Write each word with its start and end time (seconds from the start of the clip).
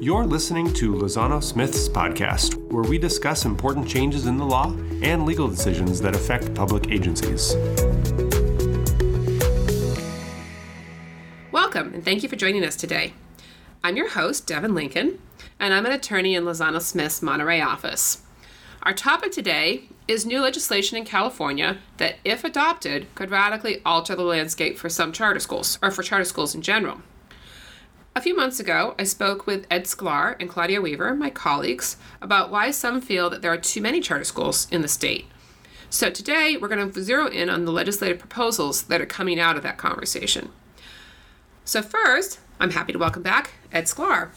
You're 0.00 0.24
listening 0.24 0.72
to 0.74 0.92
Lozano 0.92 1.42
Smith's 1.42 1.88
podcast, 1.88 2.54
where 2.70 2.84
we 2.84 2.96
discuss 2.96 3.44
important 3.44 3.88
changes 3.88 4.26
in 4.26 4.36
the 4.36 4.44
law 4.44 4.72
and 5.02 5.26
legal 5.26 5.48
decisions 5.48 6.00
that 6.00 6.14
affect 6.14 6.54
public 6.54 6.92
agencies. 6.92 7.54
Welcome, 11.50 11.92
and 11.92 12.04
thank 12.04 12.22
you 12.22 12.28
for 12.28 12.36
joining 12.36 12.64
us 12.64 12.76
today. 12.76 13.14
I'm 13.82 13.96
your 13.96 14.10
host, 14.10 14.46
Devin 14.46 14.74
Lincoln, 14.74 15.18
and 15.58 15.74
I'm 15.74 15.86
an 15.86 15.92
attorney 15.92 16.34
in 16.34 16.44
Lozano 16.44 16.80
Smith's 16.80 17.20
Monterey 17.20 17.60
office. 17.60 18.22
Our 18.84 18.92
topic 18.92 19.32
today 19.32 19.88
is 20.08 20.24
new 20.24 20.40
legislation 20.40 20.96
in 20.96 21.04
California 21.04 21.78
that, 21.96 22.16
if 22.24 22.44
adopted, 22.44 23.12
could 23.14 23.30
radically 23.30 23.82
alter 23.84 24.14
the 24.14 24.22
landscape 24.22 24.78
for 24.78 24.88
some 24.88 25.12
charter 25.12 25.40
schools, 25.40 25.78
or 25.82 25.90
for 25.90 26.02
charter 26.02 26.24
schools 26.24 26.54
in 26.54 26.62
general. 26.62 27.00
A 28.14 28.20
few 28.20 28.36
months 28.36 28.60
ago, 28.60 28.94
I 28.98 29.04
spoke 29.04 29.46
with 29.46 29.66
Ed 29.70 29.84
Sklar 29.84 30.36
and 30.40 30.48
Claudia 30.48 30.80
Weaver, 30.80 31.14
my 31.14 31.28
colleagues, 31.28 31.96
about 32.22 32.50
why 32.50 32.70
some 32.70 33.00
feel 33.00 33.28
that 33.30 33.42
there 33.42 33.52
are 33.52 33.58
too 33.58 33.82
many 33.82 34.00
charter 34.00 34.24
schools 34.24 34.68
in 34.70 34.80
the 34.80 34.88
state. 34.88 35.26
So 35.90 36.08
today, 36.08 36.56
we're 36.56 36.68
going 36.68 36.90
to 36.90 37.02
zero 37.02 37.26
in 37.26 37.50
on 37.50 37.64
the 37.64 37.72
legislative 37.72 38.18
proposals 38.18 38.84
that 38.84 39.00
are 39.00 39.06
coming 39.06 39.38
out 39.38 39.56
of 39.56 39.62
that 39.64 39.76
conversation. 39.76 40.50
So, 41.64 41.82
first, 41.82 42.38
I'm 42.58 42.70
happy 42.70 42.92
to 42.92 42.98
welcome 42.98 43.22
back 43.22 43.54
Ed 43.72 43.84
Sklar. 43.84 44.30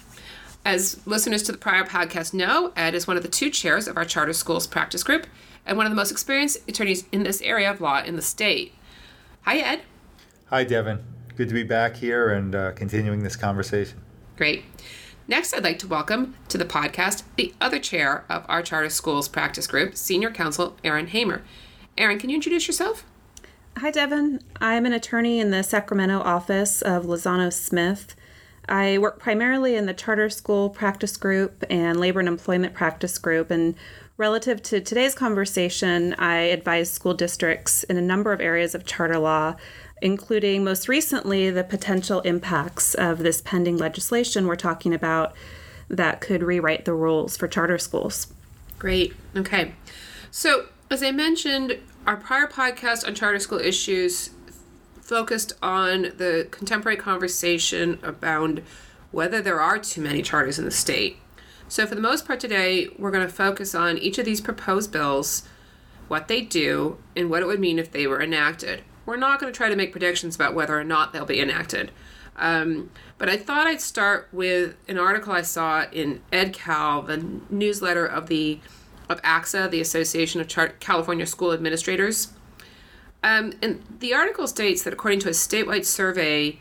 As 0.65 1.05
listeners 1.07 1.43
to 1.43 1.51
the 1.51 1.57
prior 1.57 1.85
podcast 1.85 2.33
know, 2.33 2.73
Ed 2.75 2.93
is 2.93 3.07
one 3.07 3.17
of 3.17 3.23
the 3.23 3.29
two 3.29 3.49
chairs 3.49 3.87
of 3.87 3.97
our 3.97 4.05
charter 4.05 4.33
schools 4.33 4.67
practice 4.67 5.03
group 5.03 5.25
and 5.65 5.77
one 5.77 5.85
of 5.85 5.91
the 5.91 5.95
most 5.95 6.11
experienced 6.11 6.59
attorneys 6.67 7.05
in 7.11 7.23
this 7.23 7.41
area 7.41 7.69
of 7.69 7.81
law 7.81 8.01
in 8.01 8.15
the 8.15 8.21
state. 8.21 8.73
Hi, 9.43 9.57
Ed. 9.57 9.81
Hi, 10.47 10.63
Devin. 10.63 11.03
Good 11.35 11.47
to 11.47 11.53
be 11.53 11.63
back 11.63 11.97
here 11.97 12.29
and 12.29 12.53
uh, 12.53 12.71
continuing 12.73 13.23
this 13.23 13.35
conversation. 13.35 14.01
Great. 14.35 14.65
Next, 15.27 15.53
I'd 15.53 15.63
like 15.63 15.79
to 15.79 15.87
welcome 15.87 16.35
to 16.47 16.57
the 16.57 16.65
podcast 16.65 17.23
the 17.35 17.53
other 17.61 17.77
chair 17.79 18.25
of 18.29 18.45
our 18.49 18.63
charter 18.63 18.89
schools 18.89 19.27
practice 19.27 19.67
group, 19.67 19.95
Senior 19.95 20.31
Counsel 20.31 20.75
Aaron 20.83 21.07
Hamer. 21.07 21.43
Aaron, 21.97 22.17
can 22.17 22.29
you 22.29 22.35
introduce 22.35 22.67
yourself? 22.67 23.05
Hi, 23.77 23.91
Devin. 23.91 24.41
I'm 24.59 24.85
an 24.85 24.93
attorney 24.93 25.39
in 25.39 25.51
the 25.51 25.63
Sacramento 25.63 26.19
office 26.19 26.81
of 26.81 27.05
Lozano 27.05 27.53
Smith. 27.53 28.15
I 28.67 28.97
work 28.97 29.19
primarily 29.19 29.75
in 29.75 29.85
the 29.85 29.93
charter 29.93 30.29
school 30.29 30.69
practice 30.69 31.15
group 31.15 31.63
and 31.69 31.99
labor 31.99 32.19
and 32.19 32.27
employment 32.27 32.73
practice 32.73 33.17
group. 33.17 33.51
And 33.51 33.75
relative 34.19 34.61
to 34.61 34.81
today's 34.81 35.15
conversation, 35.15 36.13
I 36.19 36.39
advise 36.39 36.91
school 36.91 37.13
districts 37.13 37.83
in 37.83 37.95
a 37.95 38.01
number 38.01 38.33
of 38.33 38.41
areas 38.41 38.75
of 38.75 38.85
charter 38.85 39.17
law, 39.17 39.55
including 40.01 40.61
most 40.61 40.89
recently 40.89 41.49
the 41.49 41.63
potential 41.63 42.19
impacts 42.21 42.93
of 42.95 43.19
this 43.19 43.41
pending 43.41 43.77
legislation 43.77 44.45
we're 44.45 44.57
talking 44.57 44.93
about 44.93 45.33
that 45.87 46.19
could 46.19 46.43
rewrite 46.43 46.83
the 46.83 46.93
rules 46.93 47.37
for 47.37 47.47
charter 47.47 47.77
schools. 47.77 48.27
Great. 48.77 49.15
Okay. 49.37 49.73
So, 50.31 50.65
as 50.91 51.01
I 51.01 51.11
mentioned, 51.11 51.77
our 52.05 52.17
prior 52.17 52.45
podcast 52.45 53.07
on 53.07 53.15
charter 53.15 53.39
school 53.39 53.59
issues 53.59 54.31
focused 54.99 55.53
on 55.61 56.01
the 56.17 56.45
contemporary 56.51 56.97
conversation 56.97 57.99
about 58.03 58.59
whether 59.11 59.41
there 59.41 59.61
are 59.61 59.79
too 59.79 60.01
many 60.01 60.21
charters 60.21 60.59
in 60.59 60.65
the 60.65 60.71
state. 60.71 61.19
So, 61.69 61.85
for 61.85 61.93
the 61.93 62.01
most 62.01 62.25
part 62.25 62.39
today, 62.39 62.89
we're 62.97 63.11
going 63.11 63.25
to 63.25 63.31
focus 63.31 63.75
on 63.75 63.99
each 63.99 64.17
of 64.17 64.25
these 64.25 64.41
proposed 64.41 64.91
bills, 64.91 65.43
what 66.07 66.27
they 66.27 66.41
do, 66.41 66.97
and 67.15 67.29
what 67.29 67.43
it 67.43 67.45
would 67.45 67.59
mean 67.59 67.77
if 67.77 67.91
they 67.91 68.07
were 68.07 68.19
enacted. 68.19 68.81
We're 69.05 69.17
not 69.17 69.39
going 69.39 69.53
to 69.53 69.55
try 69.55 69.69
to 69.69 69.75
make 69.75 69.91
predictions 69.91 70.35
about 70.35 70.55
whether 70.55 70.77
or 70.77 70.83
not 70.83 71.13
they'll 71.13 71.25
be 71.25 71.39
enacted. 71.39 71.91
Um, 72.37 72.89
but 73.19 73.29
I 73.29 73.37
thought 73.37 73.67
I'd 73.67 73.81
start 73.81 74.29
with 74.31 74.77
an 74.87 74.97
article 74.97 75.31
I 75.31 75.43
saw 75.43 75.85
in 75.91 76.21
EdCal, 76.31 77.05
the 77.05 77.39
newsletter 77.53 78.05
of 78.05 78.27
the 78.27 78.59
of 79.07 79.21
ACSA, 79.21 79.69
the 79.69 79.81
Association 79.81 80.41
of 80.41 80.47
Char- 80.47 80.73
California 80.79 81.25
School 81.27 81.51
Administrators. 81.51 82.29
Um, 83.23 83.53
and 83.61 83.83
the 83.99 84.13
article 84.15 84.47
states 84.47 84.83
that 84.83 84.93
according 84.93 85.19
to 85.21 85.27
a 85.27 85.31
statewide 85.31 85.85
survey 85.85 86.57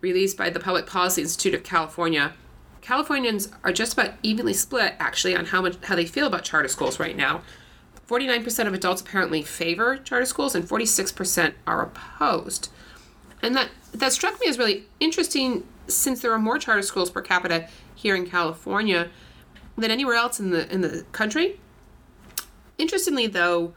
released 0.00 0.36
by 0.36 0.50
the 0.50 0.60
Public 0.60 0.86
Policy 0.86 1.22
Institute 1.22 1.54
of 1.54 1.62
California, 1.64 2.34
Californians 2.82 3.48
are 3.62 3.72
just 3.72 3.92
about 3.92 4.14
evenly 4.22 4.52
split 4.52 4.94
actually 4.98 5.36
on 5.36 5.46
how 5.46 5.62
much 5.62 5.76
how 5.84 5.94
they 5.94 6.04
feel 6.04 6.26
about 6.26 6.42
charter 6.42 6.68
schools 6.68 6.98
right 6.98 7.16
now. 7.16 7.42
49% 8.08 8.66
of 8.66 8.74
adults 8.74 9.00
apparently 9.00 9.40
favor 9.40 9.96
charter 9.96 10.26
schools 10.26 10.54
and 10.54 10.68
46% 10.68 11.54
are 11.66 11.82
opposed. 11.82 12.68
And 13.40 13.56
that 13.56 13.70
that 13.92 14.12
struck 14.12 14.38
me 14.40 14.48
as 14.48 14.58
really 14.58 14.84
interesting 14.98 15.64
since 15.86 16.20
there 16.20 16.32
are 16.32 16.38
more 16.38 16.58
charter 16.58 16.82
schools 16.82 17.10
per 17.10 17.22
capita 17.22 17.68
here 17.94 18.16
in 18.16 18.26
California 18.26 19.08
than 19.78 19.90
anywhere 19.90 20.16
else 20.16 20.40
in 20.40 20.50
the 20.50 20.70
in 20.72 20.80
the 20.80 21.04
country. 21.12 21.60
Interestingly 22.78 23.28
though, 23.28 23.74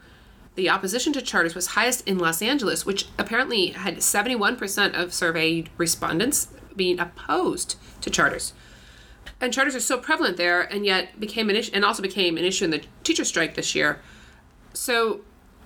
the 0.56 0.68
opposition 0.68 1.12
to 1.12 1.22
charters 1.22 1.54
was 1.54 1.68
highest 1.68 2.06
in 2.08 2.18
Los 2.18 2.42
Angeles, 2.42 2.84
which 2.84 3.06
apparently 3.18 3.68
had 3.68 3.98
71% 3.98 4.94
of 4.94 5.14
surveyed 5.14 5.70
respondents 5.76 6.48
being 6.74 6.98
opposed 6.98 7.76
to 8.00 8.10
charters. 8.10 8.52
And 9.40 9.52
charters 9.52 9.74
are 9.74 9.80
so 9.80 9.98
prevalent 9.98 10.36
there, 10.36 10.62
and 10.62 10.86
yet 10.86 11.20
became 11.20 11.50
an 11.50 11.56
issue, 11.56 11.72
and 11.74 11.84
also 11.84 12.02
became 12.02 12.38
an 12.38 12.44
issue 12.44 12.64
in 12.64 12.70
the 12.70 12.82
teacher 13.04 13.24
strike 13.24 13.54
this 13.54 13.74
year. 13.74 14.00
So 14.72 15.20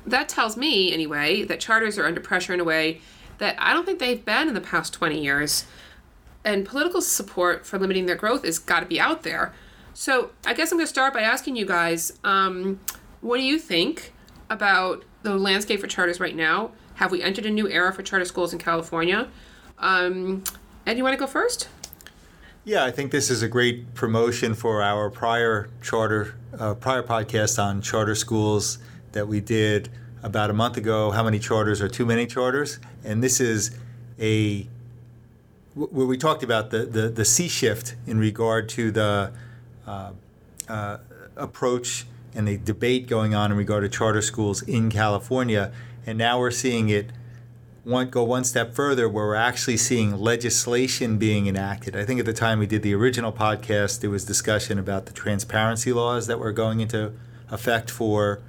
that 0.07 0.29
tells 0.29 0.57
me, 0.57 0.93
anyway, 0.93 1.45
that 1.45 1.61
charters 1.61 1.99
are 1.99 2.07
under 2.07 2.21
pressure 2.21 2.53
in 2.53 2.61
a 2.61 2.65
way 2.65 3.01
that 3.39 3.57
I 3.59 3.73
don't 3.73 3.87
think 3.87 3.99
they've 3.99 4.25
been 4.25 4.49
in 4.49 4.55
the 4.55 4.61
past 4.61 4.93
20 4.93 5.23
years. 5.23 5.65
And 6.45 6.67
political 6.67 7.01
support 7.01 7.67
for 7.67 7.79
limiting 7.79 8.07
their 8.07 8.17
growth 8.17 8.45
has 8.45 8.59
got 8.59 8.81
to 8.81 8.87
be 8.87 8.99
out 8.99 9.23
there. 9.23 9.53
So 9.95 10.31
I 10.45 10.55
guess 10.55 10.73
I'm 10.73 10.79
going 10.79 10.87
to 10.87 10.91
start 10.91 11.13
by 11.13 11.21
asking 11.21 11.57
you 11.57 11.67
guys 11.67 12.19
um, 12.25 12.81
what 13.21 13.37
do 13.37 13.43
you 13.43 13.59
think? 13.59 14.13
about 14.51 15.05
the 15.23 15.37
landscape 15.37 15.81
for 15.81 15.87
charters 15.87 16.21
right 16.21 16.35
now. 16.35 16.73
Have 16.95 17.13
we 17.13 17.23
entered 17.23 17.47
a 17.47 17.51
new 17.51 17.69
era 17.69 17.95
for 17.95 18.03
charter 18.03 18.25
schools 18.27 18.53
in 18.53 18.59
California? 18.59 19.29
Um, 19.79 20.45
Ed, 20.87 20.99
you 20.99 21.05
want 21.05 21.15
to 21.15 21.21
go 21.21 21.27
first? 21.27 21.69
Yeah, 22.65 22.85
I 22.85 22.91
think 22.91 23.11
this 23.11 23.31
is 23.31 23.43
a 23.43 23.49
great 23.49 23.95
promotion 23.95 24.53
for 24.55 24.83
our 24.83 25.09
prior 25.09 25.71
charter, 25.81 26.35
uh, 26.59 26.75
prior 26.75 27.03
podcast 27.03 27.63
on 27.63 27.81
charter 27.81 28.15
schools 28.15 28.79
that 29.13 29.27
we 29.27 29.41
did 29.41 29.89
about 30.23 30.51
a 30.51 30.53
month 30.53 30.77
ago. 30.77 31.11
How 31.11 31.23
many 31.23 31.39
charters 31.39 31.81
are 31.81 31.89
too 31.89 32.05
many 32.05 32.27
charters? 32.27 32.79
And 33.03 33.23
this 33.23 33.41
is 33.41 33.71
a 34.21 34.67
where 35.75 36.07
we 36.07 36.19
talked 36.19 36.43
about 36.43 36.71
the 36.71 36.85
the, 36.85 37.09
the 37.09 37.25
sea 37.25 37.49
shift 37.49 37.97
in 38.07 38.19
regard 38.19 38.69
to 38.71 38.91
the 38.91 39.33
uh, 39.87 40.13
uh, 40.69 40.99
approach 41.37 42.05
and 42.35 42.47
the 42.47 42.59
debate 42.59 43.07
going 43.07 43.35
on 43.35 43.51
in 43.51 43.57
regard 43.57 43.85
to 43.85 43.89
charter 43.89 44.21
schools 44.21 44.61
in 44.61 44.91
California. 44.91 45.73
And 46.07 46.19
now 46.19 46.39
we're 46.39 46.51
seeing 46.51 46.91
it 46.91 47.11
one, 47.85 48.11
go 48.11 48.23
one 48.25 48.45
step 48.45 48.75
further 48.75 49.09
where 49.09 49.27
we're 49.27 49.35
actually 49.35 49.77
seeing 49.77 50.19
legislation 50.19 51.19
being 51.19 51.47
enacted. 51.47 51.97
I 51.97 52.05
think 52.05 52.21
at 52.21 52.27
the 52.27 52.33
time 52.33 52.59
we 52.59 52.67
did 52.67 52.83
the 52.83 52.95
original 52.95 53.33
podcast, 53.33 54.01
there 54.01 54.11
was 54.11 54.25
discussion 54.25 54.79
about 54.79 55.07
the 55.07 55.13
transparency 55.13 55.93
laws 55.93 56.27
that 56.27 56.39
were 56.39 56.53
going 56.53 56.81
into 56.81 57.13
effect 57.51 57.91
for 57.91 58.41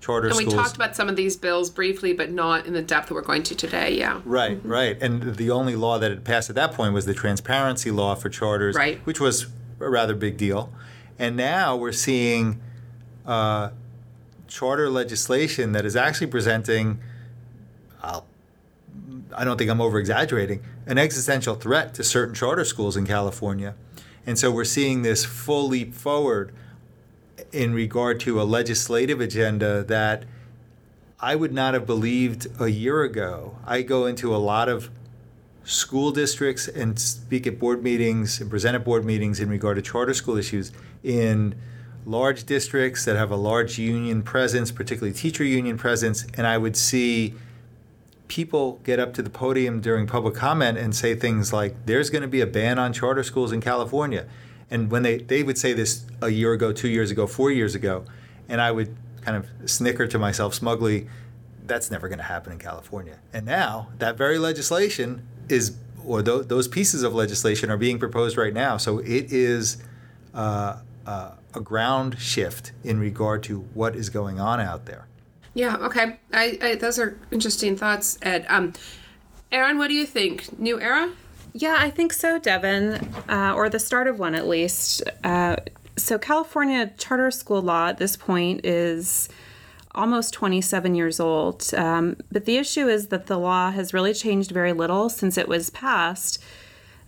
charter 0.00 0.28
and 0.28 0.36
we 0.36 0.46
talked 0.46 0.74
about 0.76 0.96
some 0.96 1.10
of 1.10 1.16
these 1.16 1.36
bills 1.36 1.68
briefly, 1.68 2.14
but 2.14 2.30
not 2.30 2.64
in 2.64 2.72
the 2.72 2.82
depth 2.82 3.08
that 3.08 3.14
we're 3.14 3.20
going 3.20 3.42
to 3.42 3.54
today. 3.54 3.96
Yeah. 3.96 4.22
Right, 4.24 4.58
mm-hmm. 4.58 4.68
right. 4.68 5.02
And 5.02 5.36
the 5.36 5.50
only 5.50 5.76
law 5.76 5.98
that 5.98 6.10
had 6.10 6.24
passed 6.24 6.48
at 6.48 6.56
that 6.56 6.72
point 6.72 6.94
was 6.94 7.04
the 7.04 7.14
transparency 7.14 7.90
law 7.90 8.14
for 8.14 8.30
charters, 8.30 8.76
right. 8.76 8.98
which 9.04 9.20
was 9.20 9.48
a 9.78 9.90
rather 9.90 10.14
big 10.14 10.38
deal. 10.38 10.72
And 11.18 11.36
now 11.36 11.76
we're 11.76 11.92
seeing 11.92 12.60
uh, 13.26 13.70
charter 14.48 14.88
legislation 14.88 15.72
that 15.72 15.84
is 15.84 15.96
actually 15.96 16.28
presenting, 16.28 16.98
I'll, 18.02 18.26
I 19.34 19.44
don't 19.44 19.56
think 19.56 19.70
I'm 19.70 19.80
over 19.80 19.98
exaggerating, 19.98 20.62
an 20.86 20.98
existential 20.98 21.54
threat 21.54 21.94
to 21.94 22.04
certain 22.04 22.34
charter 22.34 22.64
schools 22.64 22.96
in 22.96 23.06
California. 23.06 23.74
And 24.26 24.38
so 24.38 24.50
we're 24.50 24.64
seeing 24.64 25.02
this 25.02 25.24
full 25.24 25.68
leap 25.68 25.94
forward 25.94 26.52
in 27.52 27.74
regard 27.74 28.20
to 28.20 28.40
a 28.40 28.44
legislative 28.44 29.20
agenda 29.20 29.82
that 29.84 30.24
I 31.18 31.36
would 31.36 31.52
not 31.52 31.74
have 31.74 31.86
believed 31.86 32.46
a 32.60 32.68
year 32.68 33.02
ago. 33.02 33.56
I 33.66 33.82
go 33.82 34.06
into 34.06 34.34
a 34.34 34.38
lot 34.38 34.68
of 34.68 34.90
school 35.64 36.10
districts 36.10 36.68
and 36.68 36.98
speak 36.98 37.46
at 37.46 37.58
board 37.58 37.82
meetings 37.82 38.40
and 38.40 38.50
present 38.50 38.74
at 38.74 38.84
board 38.84 39.04
meetings 39.04 39.40
in 39.40 39.48
regard 39.48 39.76
to 39.76 39.82
charter 39.82 40.14
school 40.14 40.36
issues 40.36 40.72
in 41.02 41.54
large 42.06 42.44
districts 42.44 43.04
that 43.04 43.16
have 43.16 43.30
a 43.30 43.36
large 43.36 43.78
union 43.78 44.22
presence, 44.22 44.70
particularly 44.70 45.12
teacher 45.12 45.44
union 45.44 45.76
presence, 45.76 46.26
and 46.34 46.46
I 46.46 46.56
would 46.56 46.76
see 46.76 47.34
people 48.30 48.80
get 48.84 49.00
up 49.00 49.12
to 49.12 49.22
the 49.22 49.28
podium 49.28 49.80
during 49.80 50.06
public 50.06 50.34
comment 50.34 50.78
and 50.78 50.94
say 50.94 51.16
things 51.16 51.52
like, 51.52 51.74
there's 51.84 52.10
going 52.10 52.22
to 52.22 52.28
be 52.28 52.40
a 52.40 52.46
ban 52.46 52.78
on 52.78 52.92
charter 52.92 53.24
schools 53.24 53.50
in 53.50 53.60
California. 53.60 54.24
And 54.70 54.88
when 54.88 55.02
they, 55.02 55.18
they 55.18 55.42
would 55.42 55.58
say 55.58 55.72
this 55.72 56.06
a 56.22 56.28
year 56.28 56.52
ago, 56.52 56.72
two 56.72 56.88
years 56.88 57.10
ago, 57.10 57.26
four 57.26 57.50
years 57.50 57.74
ago, 57.74 58.04
and 58.48 58.60
I 58.60 58.70
would 58.70 58.96
kind 59.22 59.36
of 59.36 59.68
snicker 59.68 60.06
to 60.06 60.16
myself 60.16 60.54
smugly, 60.54 61.08
that's 61.66 61.90
never 61.90 62.08
going 62.08 62.20
to 62.20 62.24
happen 62.24 62.52
in 62.52 62.60
California. 62.60 63.18
And 63.32 63.44
now 63.44 63.88
that 63.98 64.16
very 64.16 64.38
legislation 64.38 65.26
is 65.48 65.76
or 66.06 66.22
th- 66.22 66.46
those 66.46 66.68
pieces 66.68 67.02
of 67.02 67.12
legislation 67.12 67.68
are 67.68 67.76
being 67.76 67.98
proposed 67.98 68.36
right 68.36 68.54
now. 68.54 68.76
So 68.76 68.98
it 68.98 69.32
is 69.32 69.82
uh, 70.32 70.78
uh, 71.04 71.32
a 71.52 71.60
ground 71.60 72.18
shift 72.20 72.70
in 72.84 73.00
regard 73.00 73.42
to 73.44 73.60
what 73.74 73.96
is 73.96 74.08
going 74.08 74.38
on 74.38 74.60
out 74.60 74.86
there. 74.86 75.06
Yeah. 75.54 75.76
Okay. 75.76 76.18
I, 76.32 76.58
I 76.62 76.74
those 76.76 76.98
are 76.98 77.18
interesting 77.30 77.76
thoughts, 77.76 78.18
Ed. 78.22 78.46
Um, 78.48 78.72
Aaron, 79.52 79.78
what 79.78 79.88
do 79.88 79.94
you 79.94 80.06
think? 80.06 80.58
New 80.58 80.80
era? 80.80 81.10
Yeah, 81.52 81.76
I 81.78 81.90
think 81.90 82.12
so, 82.12 82.38
Devin, 82.38 83.12
uh, 83.28 83.54
or 83.56 83.68
the 83.68 83.80
start 83.80 84.06
of 84.06 84.20
one 84.20 84.36
at 84.36 84.46
least. 84.46 85.02
Uh, 85.24 85.56
so, 85.96 86.18
California 86.18 86.92
charter 86.96 87.30
school 87.32 87.60
law 87.60 87.88
at 87.88 87.98
this 87.98 88.16
point 88.16 88.64
is 88.64 89.28
almost 89.92 90.32
27 90.34 90.94
years 90.94 91.18
old. 91.18 91.68
Um, 91.74 92.16
but 92.30 92.44
the 92.44 92.56
issue 92.56 92.86
is 92.88 93.08
that 93.08 93.26
the 93.26 93.38
law 93.38 93.72
has 93.72 93.92
really 93.92 94.14
changed 94.14 94.52
very 94.52 94.72
little 94.72 95.08
since 95.08 95.36
it 95.36 95.48
was 95.48 95.70
passed. 95.70 96.40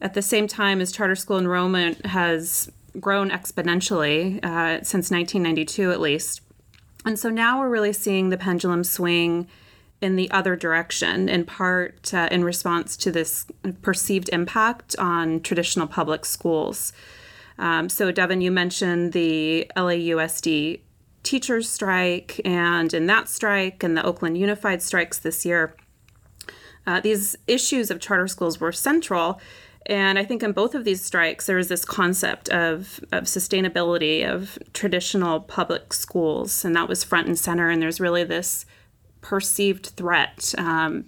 At 0.00 0.14
the 0.14 0.22
same 0.22 0.48
time 0.48 0.80
as 0.80 0.90
charter 0.90 1.14
school 1.14 1.38
enrollment 1.38 2.04
has 2.06 2.70
grown 2.98 3.30
exponentially 3.30 4.44
uh, 4.44 4.82
since 4.82 5.10
1992 5.10 5.92
at 5.92 6.00
least. 6.00 6.40
And 7.04 7.18
so 7.18 7.30
now 7.30 7.60
we're 7.60 7.68
really 7.68 7.92
seeing 7.92 8.28
the 8.28 8.36
pendulum 8.36 8.84
swing 8.84 9.48
in 10.00 10.16
the 10.16 10.30
other 10.30 10.56
direction, 10.56 11.28
in 11.28 11.44
part 11.44 12.12
uh, 12.12 12.28
in 12.30 12.44
response 12.44 12.96
to 12.98 13.12
this 13.12 13.46
perceived 13.82 14.28
impact 14.30 14.96
on 14.98 15.40
traditional 15.40 15.86
public 15.86 16.24
schools. 16.24 16.92
Um, 17.58 17.88
so, 17.88 18.10
Devin, 18.10 18.40
you 18.40 18.50
mentioned 18.50 19.12
the 19.12 19.70
LAUSD 19.76 20.80
teachers 21.22 21.68
strike, 21.68 22.40
and 22.44 22.92
in 22.92 23.06
that 23.06 23.28
strike 23.28 23.84
and 23.84 23.96
the 23.96 24.04
Oakland 24.04 24.36
Unified 24.36 24.82
strikes 24.82 25.18
this 25.18 25.46
year, 25.46 25.76
uh, 26.84 27.00
these 27.00 27.36
issues 27.46 27.90
of 27.90 28.00
charter 28.00 28.26
schools 28.26 28.58
were 28.58 28.72
central. 28.72 29.40
And 29.86 30.18
I 30.18 30.24
think 30.24 30.42
in 30.42 30.52
both 30.52 30.74
of 30.74 30.84
these 30.84 31.02
strikes, 31.02 31.46
there 31.46 31.56
was 31.56 31.68
this 31.68 31.84
concept 31.84 32.48
of, 32.50 33.00
of 33.10 33.24
sustainability 33.24 34.24
of 34.28 34.58
traditional 34.72 35.40
public 35.40 35.92
schools, 35.92 36.64
and 36.64 36.74
that 36.76 36.88
was 36.88 37.02
front 37.02 37.26
and 37.26 37.38
center. 37.38 37.68
And 37.68 37.82
there's 37.82 38.00
really 38.00 38.24
this 38.24 38.64
perceived 39.20 39.86
threat 39.86 40.54
um, 40.58 41.06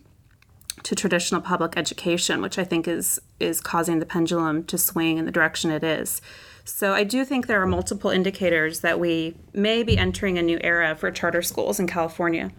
to 0.82 0.94
traditional 0.94 1.40
public 1.40 1.76
education, 1.76 2.42
which 2.42 2.58
I 2.58 2.64
think 2.64 2.88
is 2.88 3.20
is 3.40 3.60
causing 3.60 3.98
the 3.98 4.06
pendulum 4.06 4.64
to 4.64 4.78
swing 4.78 5.18
in 5.18 5.24
the 5.24 5.32
direction 5.32 5.70
it 5.70 5.84
is. 5.84 6.20
So 6.64 6.94
I 6.94 7.04
do 7.04 7.24
think 7.24 7.46
there 7.46 7.60
are 7.60 7.66
multiple 7.66 8.10
indicators 8.10 8.80
that 8.80 8.98
we 8.98 9.36
may 9.52 9.82
be 9.82 9.98
entering 9.98 10.38
a 10.38 10.42
new 10.42 10.58
era 10.62 10.94
for 10.96 11.10
charter 11.10 11.42
schools 11.42 11.78
in 11.78 11.86
California. 11.86 12.50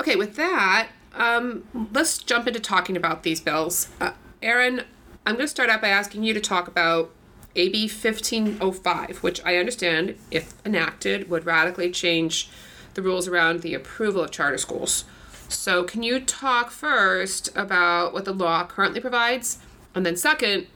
Okay, 0.00 0.16
with 0.16 0.34
that, 0.36 0.88
um, 1.14 1.64
let's 1.92 2.18
jump 2.18 2.48
into 2.48 2.58
talking 2.58 2.96
about 2.96 3.22
these 3.22 3.40
bills. 3.40 3.88
Uh, 4.00 4.12
Aaron, 4.42 4.82
I'm 5.26 5.36
going 5.36 5.46
to 5.46 5.48
start 5.48 5.70
out 5.70 5.80
by 5.80 5.88
asking 5.88 6.22
you 6.22 6.34
to 6.34 6.40
talk 6.40 6.68
about 6.68 7.10
AB 7.56 7.84
1505, 7.84 9.22
which 9.22 9.42
I 9.42 9.56
understand, 9.56 10.16
if 10.30 10.52
enacted, 10.66 11.30
would 11.30 11.46
radically 11.46 11.90
change 11.90 12.50
the 12.92 13.00
rules 13.00 13.26
around 13.26 13.62
the 13.62 13.72
approval 13.72 14.22
of 14.22 14.30
charter 14.30 14.58
schools. 14.58 15.04
So, 15.48 15.84
can 15.84 16.02
you 16.02 16.20
talk 16.20 16.70
first 16.70 17.48
about 17.56 18.12
what 18.12 18.26
the 18.26 18.34
law 18.34 18.66
currently 18.66 19.00
provides, 19.00 19.58
and 19.94 20.04
then 20.04 20.16
second, 20.16 20.66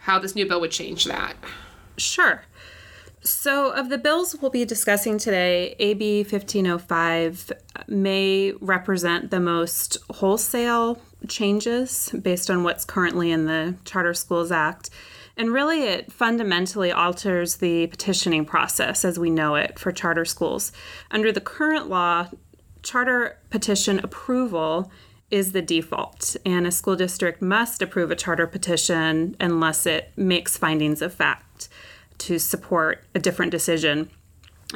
how 0.00 0.20
this 0.20 0.36
new 0.36 0.46
bill 0.46 0.60
would 0.60 0.70
change 0.70 1.04
that? 1.06 1.34
Sure. 1.96 2.44
So, 3.20 3.72
of 3.72 3.88
the 3.88 3.98
bills 3.98 4.36
we'll 4.40 4.50
be 4.52 4.64
discussing 4.64 5.18
today, 5.18 5.74
AB 5.80 6.22
1505 6.22 7.52
may 7.88 8.52
represent 8.60 9.30
the 9.30 9.40
most 9.40 9.98
wholesale 10.08 11.00
changes 11.26 12.10
based 12.22 12.50
on 12.50 12.62
what's 12.62 12.84
currently 12.84 13.30
in 13.30 13.46
the 13.46 13.74
Charter 13.84 14.14
Schools 14.14 14.52
Act. 14.52 14.90
And 15.36 15.52
really, 15.52 15.84
it 15.84 16.12
fundamentally 16.12 16.90
alters 16.90 17.56
the 17.56 17.86
petitioning 17.86 18.44
process 18.44 19.04
as 19.04 19.18
we 19.18 19.30
know 19.30 19.54
it 19.54 19.78
for 19.78 19.92
charter 19.92 20.24
schools. 20.24 20.72
Under 21.10 21.30
the 21.30 21.40
current 21.40 21.88
law, 21.88 22.28
charter 22.82 23.38
petition 23.50 24.00
approval 24.00 24.90
is 25.30 25.52
the 25.52 25.62
default, 25.62 26.36
and 26.44 26.66
a 26.66 26.72
school 26.72 26.96
district 26.96 27.42
must 27.42 27.82
approve 27.82 28.10
a 28.10 28.16
charter 28.16 28.46
petition 28.46 29.36
unless 29.38 29.86
it 29.86 30.10
makes 30.16 30.56
findings 30.56 31.02
of 31.02 31.12
fact 31.12 31.68
to 32.18 32.38
support 32.38 33.04
a 33.14 33.18
different 33.18 33.52
decision. 33.52 34.10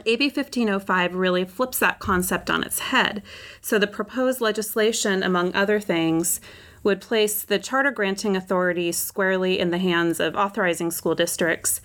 AB 0.06 0.26
1505 0.26 1.14
really 1.14 1.44
flips 1.44 1.78
that 1.78 1.98
concept 1.98 2.48
on 2.48 2.64
its 2.64 2.78
head. 2.78 3.22
So, 3.60 3.78
the 3.78 3.86
proposed 3.86 4.40
legislation, 4.40 5.22
among 5.22 5.54
other 5.54 5.80
things, 5.80 6.40
would 6.82 7.00
place 7.00 7.42
the 7.42 7.58
charter 7.58 7.90
granting 7.90 8.36
authority 8.36 8.90
squarely 8.92 9.58
in 9.58 9.70
the 9.70 9.78
hands 9.78 10.18
of 10.18 10.34
authorizing 10.34 10.90
school 10.90 11.14
districts 11.14 11.80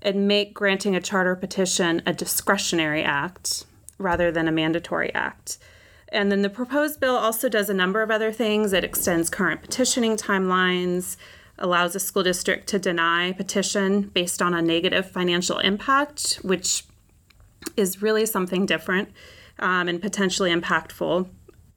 and 0.00 0.28
make 0.28 0.54
granting 0.54 0.94
a 0.94 1.00
charter 1.00 1.34
petition 1.34 2.00
a 2.06 2.12
discretionary 2.12 3.02
act 3.02 3.64
rather 3.98 4.30
than 4.30 4.46
a 4.46 4.52
mandatory 4.52 5.12
act. 5.12 5.58
And 6.10 6.32
then 6.32 6.42
the 6.42 6.48
proposed 6.48 7.00
bill 7.00 7.16
also 7.16 7.48
does 7.48 7.68
a 7.68 7.74
number 7.74 8.02
of 8.02 8.10
other 8.10 8.32
things. 8.32 8.72
It 8.72 8.84
extends 8.84 9.28
current 9.28 9.60
petitioning 9.60 10.16
timelines, 10.16 11.16
allows 11.58 11.94
a 11.94 12.00
school 12.00 12.22
district 12.22 12.68
to 12.68 12.78
deny 12.78 13.32
petition 13.32 14.02
based 14.02 14.40
on 14.40 14.54
a 14.54 14.62
negative 14.62 15.10
financial 15.10 15.58
impact, 15.58 16.36
which 16.42 16.84
is 17.76 18.02
really 18.02 18.26
something 18.26 18.66
different 18.66 19.10
um, 19.58 19.88
and 19.88 20.00
potentially 20.00 20.50
impactful 20.50 21.28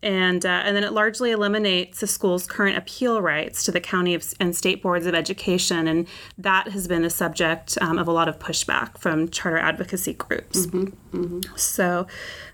and 0.03 0.45
uh, 0.45 0.63
and 0.65 0.75
then 0.75 0.83
it 0.83 0.93
largely 0.93 1.31
eliminates 1.31 1.99
the 1.99 2.07
school's 2.07 2.47
current 2.47 2.77
appeal 2.77 3.21
rights 3.21 3.63
to 3.65 3.71
the 3.71 3.79
county 3.79 4.15
of, 4.15 4.33
and 4.39 4.55
state 4.55 4.81
boards 4.81 5.05
of 5.05 5.13
education, 5.13 5.87
and 5.87 6.07
that 6.37 6.69
has 6.69 6.87
been 6.87 7.03
the 7.03 7.09
subject 7.09 7.77
um, 7.81 7.99
of 7.99 8.07
a 8.07 8.11
lot 8.11 8.27
of 8.27 8.39
pushback 8.39 8.97
from 8.97 9.29
charter 9.29 9.59
advocacy 9.59 10.13
groups. 10.13 10.65
Mm-hmm, 10.65 11.17
mm-hmm. 11.17 11.55
So, 11.55 12.07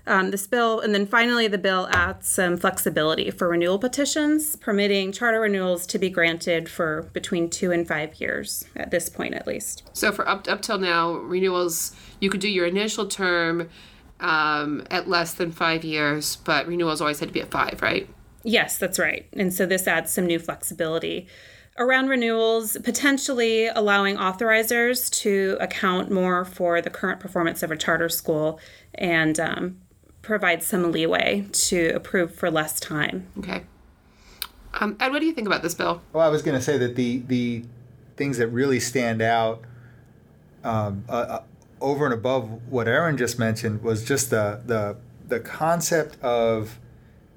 um, 0.06 0.30
this 0.30 0.46
bill, 0.46 0.80
and 0.80 0.94
then 0.94 1.06
finally, 1.06 1.48
the 1.48 1.58
bill 1.58 1.88
adds 1.90 2.28
some 2.28 2.56
flexibility 2.56 3.30
for 3.30 3.48
renewal 3.48 3.78
petitions, 3.78 4.56
permitting 4.56 5.12
charter 5.12 5.40
renewals 5.40 5.86
to 5.86 5.98
be 5.98 6.10
granted 6.10 6.68
for 6.68 7.08
between 7.14 7.48
two 7.48 7.72
and 7.72 7.88
five 7.88 8.20
years 8.20 8.64
at 8.76 8.90
this 8.90 9.08
point, 9.08 9.34
at 9.34 9.46
least. 9.46 9.88
So, 9.94 10.12
for 10.12 10.28
up 10.28 10.48
up 10.48 10.60
till 10.60 10.78
now, 10.78 11.12
renewals 11.12 11.92
you 12.20 12.30
could 12.30 12.40
do 12.40 12.48
your 12.48 12.66
initial 12.66 13.06
term 13.06 13.68
um, 14.20 14.84
at 14.90 15.08
less 15.08 15.34
than 15.34 15.52
five 15.52 15.84
years, 15.84 16.36
but 16.36 16.66
renewals 16.66 17.00
always 17.00 17.20
had 17.20 17.28
to 17.28 17.34
be 17.34 17.40
at 17.40 17.50
five, 17.50 17.80
right? 17.82 18.08
Yes, 18.42 18.78
that's 18.78 18.98
right. 18.98 19.26
And 19.32 19.52
so 19.52 19.66
this 19.66 19.86
adds 19.86 20.12
some 20.12 20.26
new 20.26 20.38
flexibility 20.38 21.28
around 21.78 22.08
renewals, 22.08 22.76
potentially 22.82 23.68
allowing 23.68 24.16
authorizers 24.16 25.10
to 25.10 25.56
account 25.60 26.10
more 26.10 26.44
for 26.44 26.82
the 26.82 26.90
current 26.90 27.20
performance 27.20 27.62
of 27.62 27.70
a 27.70 27.76
charter 27.76 28.08
school 28.08 28.58
and 28.94 29.38
um, 29.38 29.80
provide 30.22 30.62
some 30.62 30.90
leeway 30.90 31.46
to 31.52 31.90
approve 31.94 32.34
for 32.34 32.50
less 32.50 32.80
time. 32.80 33.28
Okay. 33.38 33.62
Um, 34.80 34.96
Ed, 35.00 35.10
what 35.10 35.20
do 35.20 35.26
you 35.26 35.32
think 35.32 35.46
about 35.46 35.62
this 35.62 35.74
bill? 35.74 36.02
Well, 36.12 36.26
I 36.26 36.28
was 36.28 36.42
going 36.42 36.56
to 36.56 36.62
say 36.62 36.76
that 36.78 36.96
the 36.96 37.18
the 37.26 37.64
things 38.16 38.38
that 38.38 38.48
really 38.48 38.80
stand 38.80 39.22
out 39.22 39.62
um, 40.64 41.04
uh, 41.08 41.12
uh 41.12 41.42
over 41.80 42.04
and 42.04 42.14
above 42.14 42.68
what 42.70 42.88
Aaron 42.88 43.16
just 43.16 43.38
mentioned 43.38 43.82
was 43.82 44.04
just 44.04 44.30
the 44.30 44.60
the 44.64 44.96
the 45.26 45.40
concept 45.40 46.20
of 46.22 46.78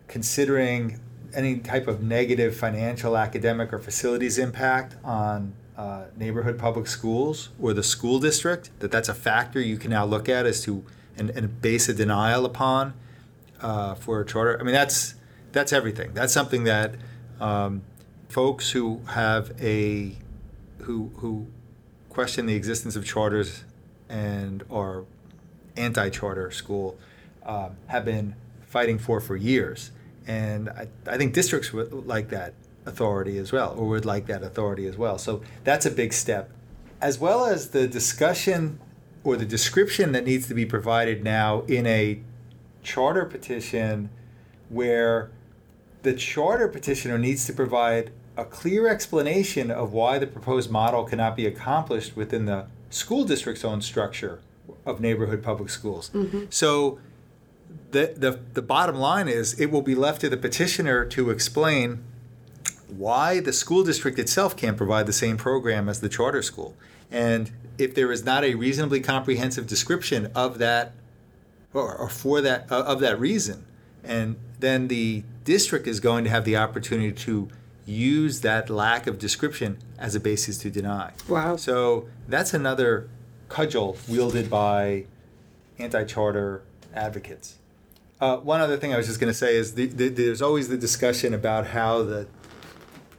considering 0.07 0.99
any 1.33 1.57
type 1.59 1.87
of 1.87 2.01
negative 2.01 2.55
financial, 2.55 3.17
academic, 3.17 3.71
or 3.73 3.79
facilities 3.79 4.37
impact 4.37 4.95
on 5.03 5.53
uh, 5.77 6.05
neighborhood 6.17 6.59
public 6.59 6.87
schools 6.87 7.49
or 7.59 7.73
the 7.73 7.83
school 7.83 8.19
district. 8.19 8.69
That 8.79 8.91
that's 8.91 9.09
a 9.09 9.13
factor 9.13 9.59
you 9.59 9.77
can 9.77 9.91
now 9.91 10.05
look 10.05 10.29
at 10.29 10.45
as 10.45 10.61
to 10.63 10.83
and, 11.17 11.29
and 11.31 11.61
base 11.61 11.89
a 11.89 11.93
denial 11.93 12.45
upon 12.45 12.93
uh, 13.61 13.95
for 13.95 14.21
a 14.21 14.25
charter. 14.25 14.59
I 14.59 14.63
mean 14.63 14.73
that's 14.73 15.15
that's 15.51 15.73
everything. 15.73 16.13
That's 16.13 16.33
something 16.33 16.63
that 16.65 16.95
um, 17.39 17.81
folks 18.29 18.71
who 18.71 19.01
have 19.07 19.51
a 19.61 20.15
who 20.79 21.11
who 21.17 21.47
question 22.09 22.45
the 22.45 22.55
existence 22.55 22.95
of 22.95 23.05
charters 23.05 23.63
and 24.11 24.63
our 24.69 25.05
anti-charter 25.77 26.51
school 26.51 26.97
uh, 27.45 27.69
have 27.87 28.05
been 28.05 28.35
fighting 28.67 28.99
for 28.99 29.19
for 29.21 29.35
years. 29.35 29.91
And 30.27 30.69
I, 30.69 30.87
I 31.07 31.17
think 31.17 31.33
districts 31.33 31.73
would 31.73 32.05
like 32.05 32.29
that 32.29 32.53
authority 32.85 33.37
as 33.37 33.51
well, 33.51 33.73
or 33.77 33.87
would 33.87 34.05
like 34.05 34.27
that 34.27 34.43
authority 34.43 34.85
as 34.85 34.97
well. 34.97 35.17
So 35.17 35.41
that's 35.63 35.85
a 35.85 35.91
big 35.91 36.13
step. 36.13 36.51
As 36.99 37.17
well 37.17 37.45
as 37.45 37.69
the 37.69 37.87
discussion 37.87 38.79
or 39.23 39.37
the 39.37 39.45
description 39.45 40.11
that 40.11 40.25
needs 40.25 40.47
to 40.47 40.53
be 40.53 40.65
provided 40.65 41.23
now 41.23 41.61
in 41.61 41.87
a 41.87 42.19
charter 42.83 43.25
petition 43.25 44.09
where 44.69 45.31
the 46.03 46.13
charter 46.13 46.67
petitioner 46.67 47.17
needs 47.17 47.45
to 47.45 47.53
provide 47.53 48.11
a 48.35 48.45
clear 48.45 48.87
explanation 48.87 49.69
of 49.69 49.93
why 49.93 50.17
the 50.17 50.27
proposed 50.27 50.71
model 50.71 51.03
cannot 51.03 51.35
be 51.35 51.45
accomplished 51.45 52.15
within 52.15 52.45
the 52.45 52.65
school 52.91 53.23
district's 53.23 53.65
own 53.65 53.81
structure 53.81 54.39
of 54.85 54.99
neighborhood 54.99 55.41
public 55.43 55.69
schools. 55.69 56.11
Mm-hmm. 56.13 56.45
So 56.49 56.99
the, 57.91 58.13
the, 58.15 58.39
the 58.53 58.61
bottom 58.61 58.95
line 58.95 59.27
is 59.27 59.59
it 59.59 59.71
will 59.71 59.81
be 59.81 59.95
left 59.95 60.21
to 60.21 60.29
the 60.29 60.37
petitioner 60.37 61.05
to 61.05 61.29
explain 61.29 62.03
why 62.89 63.39
the 63.39 63.53
school 63.53 63.83
district 63.83 64.19
itself 64.19 64.55
can't 64.55 64.77
provide 64.77 65.05
the 65.05 65.13
same 65.13 65.37
program 65.37 65.87
as 65.87 66.01
the 66.01 66.09
charter 66.09 66.41
school. 66.41 66.75
And 67.09 67.51
if 67.77 67.95
there 67.95 68.11
is 68.11 68.23
not 68.23 68.43
a 68.43 68.55
reasonably 68.55 68.99
comprehensive 68.99 69.67
description 69.67 70.31
of 70.35 70.57
that 70.59 70.93
or, 71.73 71.95
or 71.95 72.09
for 72.09 72.41
that 72.41 72.69
uh, 72.71 72.83
of 72.83 72.99
that 72.99 73.19
reason, 73.19 73.65
and 74.03 74.35
then 74.59 74.87
the 74.87 75.23
district 75.45 75.87
is 75.87 75.99
going 75.99 76.23
to 76.25 76.29
have 76.29 76.43
the 76.43 76.57
opportunity 76.57 77.11
to 77.11 77.49
use 77.91 78.41
that 78.41 78.69
lack 78.69 79.07
of 79.07 79.19
description 79.19 79.77
as 79.97 80.15
a 80.15 80.19
basis 80.19 80.57
to 80.59 80.69
deny. 80.69 81.11
Wow. 81.27 81.55
So 81.55 82.07
that's 82.27 82.53
another 82.53 83.09
cudgel 83.49 83.97
wielded 84.07 84.49
by 84.49 85.05
anti-charter 85.77 86.63
advocates. 86.93 87.57
Uh, 88.19 88.37
one 88.37 88.61
other 88.61 88.77
thing 88.77 88.93
I 88.93 88.97
was 88.97 89.07
just 89.07 89.19
going 89.19 89.31
to 89.31 89.37
say 89.37 89.55
is 89.55 89.73
the, 89.73 89.87
the, 89.87 90.09
there's 90.09 90.41
always 90.41 90.69
the 90.69 90.77
discussion 90.77 91.33
about 91.33 91.67
how 91.67 92.03
the 92.03 92.27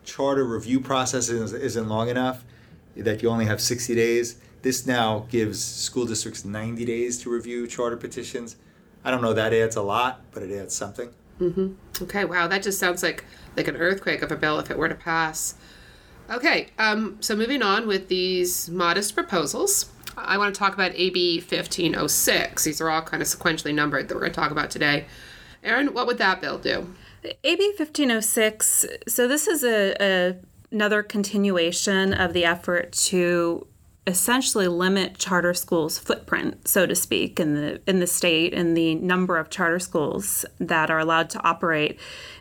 charter 0.05 0.45
review 0.45 0.81
process 0.81 1.29
is, 1.29 1.53
isn't 1.53 1.89
long 1.89 2.09
enough, 2.09 2.45
that 2.97 3.23
you 3.23 3.29
only 3.29 3.47
have 3.47 3.61
60 3.61 3.95
days. 3.95 4.37
This 4.63 4.87
now 4.87 5.27
gives 5.29 5.63
school 5.63 6.07
districts 6.07 6.45
90 6.45 6.85
days 6.85 7.21
to 7.23 7.31
review 7.31 7.67
charter 7.67 7.97
petitions. 7.97 8.57
I 9.05 9.11
don't 9.11 9.23
know 9.23 9.33
that 9.33 9.53
adds 9.53 9.75
a 9.75 9.83
lot, 9.83 10.21
but 10.31 10.45
it 10.45 10.57
adds 10.57 10.75
something. 10.75 11.11
Okay, 12.01 12.25
wow, 12.25 12.47
that 12.47 12.63
just 12.63 12.79
sounds 12.79 13.03
like 13.03 13.25
like 13.57 13.69
an 13.69 13.77
earthquake 13.77 14.23
of 14.23 14.33
a 14.33 14.37
bill 14.37 14.59
if 14.59 14.71
it 14.71 14.79
were 14.79 14.89
to 14.89 14.95
pass. 14.95 15.55
Okay, 16.31 16.69
um, 16.79 17.19
so 17.21 17.37
moving 17.37 17.63
on 17.63 17.87
with 17.87 18.09
these 18.09 18.71
modest 18.71 19.15
proposals, 19.15 19.91
I 20.17 20.39
want 20.39 20.55
to 20.55 20.59
talk 20.59 20.73
about 20.73 20.93
AB 20.95 21.39
1506. 21.41 22.65
These 22.65 22.81
are 22.81 22.89
all 22.91 23.03
kind 23.03 23.23
of 23.23 23.29
sequentially 23.29 23.75
numbered 23.75 24.09
that 24.09 24.15
we're 24.15 24.21
going 24.21 24.33
to 24.33 24.41
talk 24.41 24.51
about 24.51 24.71
today. 24.71 25.07
Aaron, 25.63 25.93
what 25.93 26.07
would 26.07 26.19
that 26.19 26.41
bill 26.41 26.59
do? 26.59 26.95
AB 27.45 27.63
1506, 27.79 28.87
so 29.07 29.29
this 29.29 29.47
is 29.47 29.63
a, 29.63 29.95
a 30.01 30.37
another 30.73 31.03
continuation 31.03 32.15
of 32.15 32.33
the 32.33 32.45
effort 32.45 32.93
to 32.93 33.67
essentially 34.07 34.67
limit 34.67 35.17
charter 35.17 35.55
schools 35.55 35.97
footprint 35.97 36.67
so 36.67 36.87
to 36.87 36.95
speak 36.95 37.39
in 37.39 37.55
the 37.55 37.81
in 37.87 38.01
the 38.01 38.07
state 38.07 38.53
and 38.53 38.77
the 38.77 38.97
number 38.97 39.37
of 39.37 39.49
charter 39.49 39.79
schools 39.79 40.45
that 40.59 40.91
are 40.91 40.99
allowed 40.99 41.31
to 41.31 41.41
operate. 41.47 41.99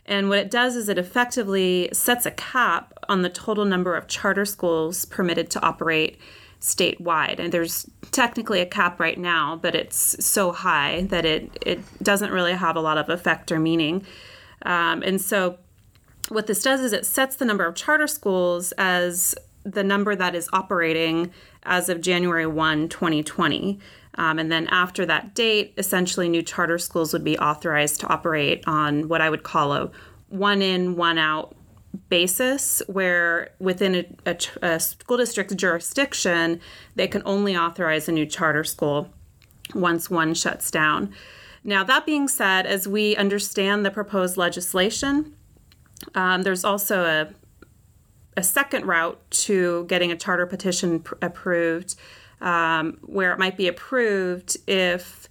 And 0.08 0.27
what 0.27 0.39
it 0.39 0.50
does 0.50 0.75
is 0.75 0.89
it 0.89 0.98
effectively 0.98 1.89
sets 1.94 2.25
a 2.25 2.32
cap 2.32 2.94
on 3.08 3.22
the 3.22 3.30
total 3.30 3.65
number 3.65 3.96
of 3.96 4.08
charter 4.08 4.46
schools 4.46 5.06
permitted 5.06 5.51
to 5.51 5.62
operate 5.62 6.20
statewide. 6.60 7.39
And 7.39 7.51
there's 7.51 7.88
technically 8.10 8.60
a 8.60 8.65
cap 8.65 9.00
right 9.00 9.20
now 9.20 9.56
but 9.56 9.75
it's 9.75 10.25
so 10.25 10.51
high 10.51 11.03
that 11.10 11.25
it 11.25 11.56
it 11.63 11.80
doesn't 12.01 12.32
really 12.32 12.53
have 12.53 12.75
a 12.75 12.82
lot 12.82 12.98
of 12.98 13.08
effect 13.10 13.51
or 13.51 13.60
meaning. 13.60 14.03
Um, 14.63 15.03
and 15.03 15.22
so 15.22 15.60
what 16.30 16.48
this 16.48 16.63
does 16.63 16.82
is 16.82 16.91
it 16.94 17.06
sets 17.06 17.36
the 17.36 17.46
number 17.46 17.65
of 17.65 17.75
charter 17.75 18.08
schools 18.08 18.72
as 18.74 19.36
the 19.63 19.84
number 19.84 20.15
that 20.15 20.36
is 20.36 20.50
operating 20.53 21.32
as 21.63 21.89
of 21.89 22.01
January 22.01 22.48
1, 22.48 22.89
2020. 22.89 23.80
Um, 24.15 24.39
and 24.39 24.51
then 24.51 24.68
after 24.68 25.06
that 25.06 25.36
date, 25.36 25.74
essentially 25.77 26.27
new 26.27 26.41
charter 26.41 26.77
schools 26.77 27.13
would 27.13 27.24
be 27.24 27.38
authorized 27.38 28.00
to 28.01 28.08
operate 28.08 28.63
on 28.68 29.08
what 29.08 29.22
I 29.22 29.30
would 29.30 29.44
call 29.44 29.74
a 29.74 29.91
one 30.30 30.62
in, 30.62 30.96
one 30.96 31.18
out 31.18 31.56
basis, 32.10 32.82
where 32.88 33.50
within 33.60 33.96
a, 33.96 34.06
a, 34.25 34.38
a 34.62 34.80
school 34.80 35.18
district 35.18 35.56
jurisdiction, 35.56 36.60
they 36.96 37.08
can 37.08 37.22
only 37.25 37.56
authorize 37.56 38.08
a 38.08 38.12
new 38.12 38.25
charter 38.25 38.63
school 38.63 39.10
once 39.74 40.10
one 40.10 40.34
shuts 40.34 40.72
down. 40.72 41.13
Now, 41.63 41.84
that 41.84 42.06
being 42.06 42.27
said, 42.27 42.65
as 42.65 42.88
we 42.88 43.15
understand 43.15 43.86
the 43.86 43.91
proposed 43.91 44.36
legislation, 44.36 45.36
um, 46.15 46.41
there's 46.41 46.63
also 46.63 47.03
a 47.03 47.27
a 48.38 48.44
second 48.44 48.86
route 48.86 49.20
to 49.32 49.86
getting 49.86 50.12
a 50.12 50.16
charter 50.16 50.46
petition 50.46 51.00
pr- 51.02 51.16
approved, 51.22 51.96
um, 52.40 52.98
where 53.04 53.32
it 53.34 53.40
might 53.40 53.58
be 53.58 53.68
approved 53.68 54.58
if 54.68 55.28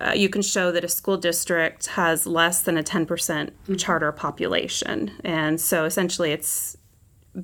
uh, 0.00 0.12
you 0.12 0.28
can 0.28 0.42
show 0.42 0.72
that 0.72 0.84
a 0.84 0.88
school 0.88 1.16
district 1.16 1.86
has 1.88 2.26
less 2.26 2.62
than 2.62 2.76
a 2.76 2.82
10% 2.82 3.50
charter 3.78 4.12
population. 4.12 5.12
And 5.24 5.60
so 5.60 5.84
essentially 5.84 6.32
it's 6.32 6.76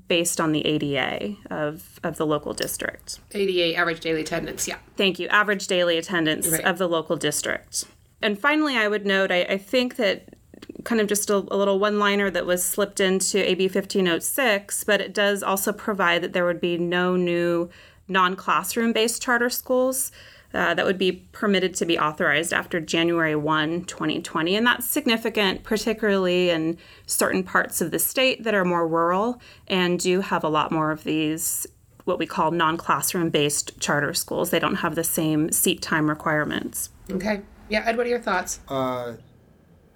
based 0.09 0.41
on 0.41 0.53
the 0.53 0.67
ADA 0.67 1.37
of, 1.51 2.01
of 2.03 2.17
the 2.17 2.27
local 2.27 2.53
district. 2.55 3.21
ADA, 3.33 3.77
average 3.79 4.01
daily 4.01 4.23
attendance, 4.23 4.67
yeah. 4.67 4.79
Thank 4.97 5.19
you. 5.19 5.29
Average 5.29 5.67
daily 5.69 5.97
attendance 5.99 6.49
Right. 6.49 6.65
of 6.65 6.79
the 6.79 6.89
local 6.89 7.17
district. 7.17 7.85
And 8.23 8.39
finally, 8.39 8.77
I 8.77 8.89
would 8.89 9.07
note 9.07 9.31
I, 9.31 9.43
I 9.43 9.59
think 9.59 9.97
that 9.97 10.36
kind 10.85 11.01
of 11.01 11.07
just 11.07 11.31
a, 11.31 11.37
a 11.37 11.57
little 11.57 11.79
one 11.79 11.99
liner 11.99 12.31
that 12.31 12.47
was 12.47 12.65
slipped 12.65 13.01
into 13.01 13.39
AB 13.39 13.65
1506, 13.65 14.85
but 14.85 15.01
it 15.01 15.13
does 15.13 15.43
also 15.43 15.73
provide 15.73 16.23
that 16.23 16.33
there 16.33 16.45
would 16.45 16.61
be 16.61 16.79
no 16.79 17.17
new 17.17 17.69
non 18.09 18.37
classroom 18.37 18.93
based 18.93 19.23
charter 19.23 19.51
schools. 19.51 20.13
Uh, 20.55 20.73
that 20.73 20.87
would 20.87 20.97
be 20.97 21.13
permitted 21.33 21.75
to 21.75 21.85
be 21.85 21.99
authorized 21.99 22.51
after 22.51 22.81
January 22.81 23.37
1, 23.37 23.85
2020. 23.85 24.57
And 24.57 24.67
that's 24.67 24.87
significant, 24.87 25.65
particularly 25.65 26.49
in 26.49 26.79
certain 27.05 27.43
parts 27.43 27.83
of 27.83 27.91
the 27.91 27.99
state 27.99 28.43
that 28.45 28.55
are 28.55 28.65
more 28.65 28.89
rural 28.89 29.39
and 29.67 29.99
do 29.99 30.23
have 30.23 30.45
a 30.45 30.49
lot 30.49 30.73
more 30.73 30.93
of 30.93 31.05
these 31.05 31.67
what 32.07 32.19
we 32.19 32.27
call 32.27 32.53
non 32.53 32.79
classroom 32.79 33.29
based 33.29 33.79
charter 33.81 34.15
schools. 34.15 34.51
They 34.51 34.59
don't 34.59 34.77
have 34.77 34.95
the 34.95 35.05
same 35.05 35.53
seat 35.53 35.83
time 35.83 36.09
requirements. 36.09 36.89
Okay. 37.11 37.43
Yeah, 37.69 37.83
Ed, 37.85 37.97
what 37.97 38.07
are 38.07 38.11
your 38.11 38.21
thoughts? 38.21 38.61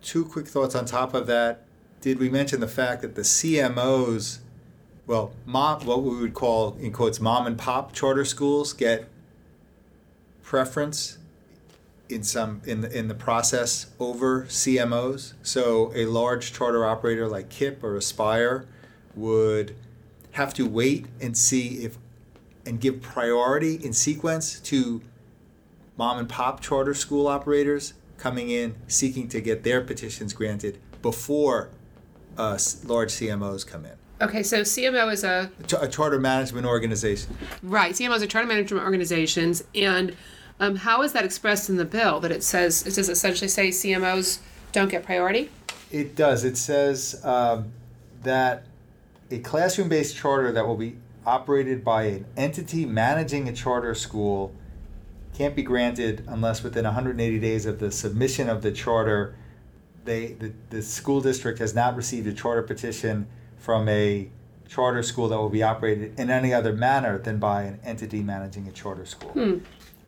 Two 0.03 0.25
quick 0.25 0.47
thoughts 0.47 0.75
on 0.75 0.85
top 0.85 1.15
of 1.15 1.27
that. 1.27 1.65
Did 2.01 2.19
we 2.19 2.29
mention 2.29 2.61
the 2.61 2.69
fact 2.69 3.03
that 3.03 3.15
the 3.15 3.23
CMOs, 3.23 4.39
well, 5.07 5.33
mom, 5.45 5.85
what 5.85 6.03
we 6.03 6.17
would 6.17 6.35
call 6.35 6.77
in 6.81 6.93
quotes 6.93 7.21
mom 7.21 7.47
and 7.47 7.59
pop 7.59 7.93
charter 7.93 8.25
schools 8.25 8.73
get 8.73 9.09
preference 10.43 11.19
in 12.09 12.23
some 12.23 12.61
in 12.65 12.81
the 12.81 12.97
in 12.97 13.09
the 13.09 13.15
process 13.15 13.87
over 14.01 14.43
CMOs. 14.45 15.35
So 15.43 15.93
a 15.95 16.07
large 16.07 16.53
charter 16.53 16.85
operator 16.85 17.29
like 17.29 17.49
KIPP 17.49 17.83
or 17.83 17.97
Aspire 17.97 18.67
would 19.15 19.77
have 20.33 20.55
to 20.55 20.67
wait 20.67 21.07
and 21.21 21.37
see 21.37 21.85
if 21.85 21.99
and 22.67 22.81
give 22.81 23.01
priority 23.01 23.75
in 23.75 23.93
sequence 23.93 24.61
to 24.61 25.03
mom 25.97 26.19
and 26.19 26.29
pop 26.29 26.61
charter 26.61 26.95
school 26.95 27.27
operators 27.27 27.95
coming 28.21 28.51
in 28.51 28.75
seeking 28.87 29.27
to 29.29 29.41
get 29.41 29.65
their 29.65 29.81
petitions 29.81 30.33
granted 30.33 30.79
before 31.03 31.71
uh, 32.39 32.59
large 32.85 33.09
CMOs 33.11 33.67
come 33.67 33.87
in. 33.87 33.93
Okay, 34.21 34.43
so 34.43 34.61
CMO 34.61 35.11
is 35.11 35.25
a 35.25 35.51
A, 35.59 35.67
ch- 35.67 35.75
a 35.81 35.89
charter 35.89 36.21
management 36.21 36.67
organization. 36.67 37.37
right. 37.63 37.93
CMOs 37.93 38.23
are 38.23 38.27
charter 38.27 38.47
management 38.47 38.85
organizations, 38.85 39.65
and 39.75 40.15
um, 40.61 40.77
how 40.77 41.03
is 41.03 41.15
that 41.15 41.25
expressed 41.25 41.71
in 41.71 41.79
the 41.79 41.87
bill? 41.87 42.21
That 42.21 42.31
it 42.31 42.43
says 42.45 42.87
it 42.87 42.95
does 42.95 43.09
essentially 43.09 43.49
say 43.49 43.71
CMOs 43.71 44.41
don't 44.73 44.91
get 44.91 45.05
priority. 45.05 45.51
It 45.91 46.15
does. 46.15 46.45
It 46.45 46.59
says 46.59 47.19
um, 47.25 47.73
that 48.23 48.67
a 49.31 49.39
classroom 49.39 49.89
based 49.89 50.15
charter 50.17 50.53
that 50.53 50.67
will 50.67 50.77
be 50.77 50.97
operated 51.25 51.83
by 51.83 52.05
an 52.05 52.27
entity 52.37 52.85
managing 52.85 53.49
a 53.49 53.53
charter 53.53 53.95
school 53.95 54.55
can't 55.41 55.57
be 55.57 55.63
granted 55.63 56.23
unless 56.27 56.63
within 56.63 56.85
180 56.85 57.39
days 57.39 57.65
of 57.65 57.79
the 57.79 57.91
submission 57.91 58.51
of 58.51 58.61
the 58.61 58.71
charter, 58.71 59.35
they 60.05 60.35
the, 60.35 60.53
the 60.69 60.83
school 60.83 61.23
district 61.23 61.59
has 61.61 61.75
not 61.75 61.97
received 61.97 62.27
a 62.27 62.33
charter 62.35 62.61
petition 62.63 63.27
from 63.57 63.89
a 63.89 64.29
charter 64.69 65.03
school 65.03 65.29
that 65.29 65.39
will 65.39 65.49
be 65.49 65.63
operated 65.63 66.13
in 66.21 66.29
any 66.29 66.53
other 66.53 66.75
manner 66.75 67.17
than 67.17 67.39
by 67.39 67.63
an 67.63 67.81
entity 67.83 68.21
managing 68.23 68.69
a 68.69 68.73
charter 68.73 69.07
school. 69.07 69.33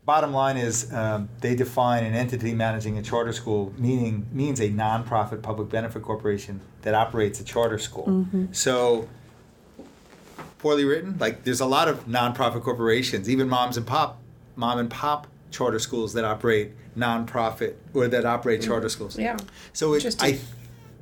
Bottom 0.05 0.35
line 0.35 0.59
is 0.59 0.93
um, 0.93 1.31
they 1.41 1.55
define 1.55 2.05
an 2.05 2.13
entity 2.13 2.53
managing 2.53 2.99
a 2.99 3.03
charter 3.03 3.33
school 3.33 3.73
meaning 3.79 4.27
means 4.33 4.61
a 4.61 4.69
nonprofit 4.69 5.41
public 5.41 5.71
benefit 5.71 6.03
corporation 6.03 6.61
that 6.83 6.93
operates 6.93 7.41
a 7.41 7.45
charter 7.45 7.79
school. 7.79 8.27
So 8.53 9.09
poorly 10.59 10.85
written. 10.85 11.17
Like 11.19 11.45
there's 11.45 11.61
a 11.61 11.67
lot 11.67 11.89
of 11.89 12.07
nonprofit 12.07 12.63
corporations, 12.63 13.31
even 13.31 13.49
moms 13.49 13.77
and 13.79 13.87
pop, 13.87 14.19
mom 14.57 14.79
and 14.79 14.91
pop 14.91 15.27
charter 15.51 15.79
schools 15.79 16.13
that 16.15 16.25
operate 16.25 16.73
nonprofit 16.97 17.75
or 17.95 18.09
that 18.09 18.25
operate 18.25 18.61
mm. 18.61 18.67
charter 18.67 18.89
schools. 18.89 19.19
Yeah. 19.19 19.37
So 19.73 19.95
it, 19.95 20.17
I, 20.21 20.39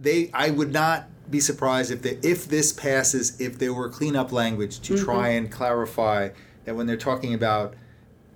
they, 0.01 0.31
I 0.35 0.51
would 0.51 0.73
not 0.73 1.09
be 1.31 1.41
surprised 1.41 1.91
if 1.91 2.03
the, 2.03 2.19
if 2.27 2.49
this 2.49 2.73
passes, 2.73 3.41
if 3.41 3.59
there 3.59 3.73
were 3.73 3.89
cleanup 3.89 4.33
language 4.33 4.81
to 4.81 4.95
mm-hmm. 4.95 5.05
try 5.05 5.29
and 5.29 5.51
clarify 5.51 6.31
that 6.65 6.75
when 6.75 6.87
they're 6.87 6.97
talking 6.97 7.35
about 7.35 7.75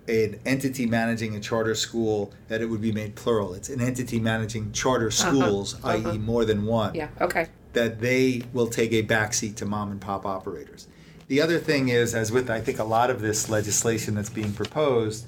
an 0.07 0.39
entity 0.45 0.85
managing 0.85 1.35
a 1.35 1.39
charter 1.39 1.75
school, 1.75 2.31
that 2.47 2.61
it 2.61 2.67
would 2.67 2.81
be 2.81 2.91
made 2.91 3.15
plural. 3.15 3.53
It's 3.53 3.69
an 3.69 3.81
entity 3.81 4.19
managing 4.19 4.71
charter 4.71 5.07
uh-huh. 5.07 5.31
schools, 5.31 5.75
uh-huh. 5.83 6.11
i.e., 6.11 6.17
more 6.17 6.45
than 6.45 6.65
one 6.65 6.93
Yeah. 6.95 7.09
Okay. 7.19 7.47
that 7.73 7.99
they 7.99 8.43
will 8.53 8.67
take 8.67 8.93
a 8.93 9.03
backseat 9.03 9.55
to 9.57 9.65
mom 9.65 9.91
and 9.91 9.99
pop 9.99 10.25
operators. 10.25 10.87
The 11.27 11.41
other 11.41 11.57
thing 11.57 11.89
is, 11.89 12.13
as 12.13 12.31
with 12.31 12.49
I 12.49 12.61
think 12.61 12.79
a 12.79 12.83
lot 12.83 13.09
of 13.09 13.21
this 13.21 13.49
legislation 13.49 14.15
that's 14.15 14.29
being 14.29 14.53
proposed, 14.53 15.25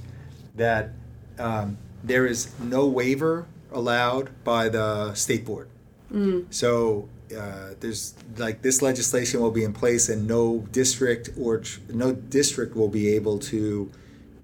that 0.56 0.92
um, 1.40 1.78
there 2.04 2.26
is 2.26 2.52
no 2.60 2.86
waiver 2.88 3.48
allowed 3.72 4.30
by 4.44 4.70
the 4.70 5.14
state 5.16 5.46
board. 5.46 5.70
So 6.52 7.10
uh, 7.38 7.72
there's 7.82 8.14
like 8.38 8.62
this 8.62 8.82
legislation 8.82 9.42
will 9.42 9.52
be 9.52 9.64
in 9.64 9.74
place, 9.74 10.08
and 10.08 10.26
no 10.28 10.60
district 10.72 11.32
or 11.38 11.60
tr- 11.60 11.82
no 11.90 12.14
district 12.14 12.76
will 12.76 12.88
be 12.88 13.10
able 13.10 13.40
to 13.40 13.92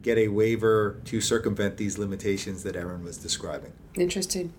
get 0.02 0.18
a 0.18 0.28
waiver 0.28 0.98
to 1.06 1.22
circumvent 1.22 1.78
these 1.78 1.98
limitations 1.98 2.64
that 2.64 2.76
Aaron 2.76 3.04
was 3.04 3.18
describing. 3.18 3.72
Interesting. 3.96 4.52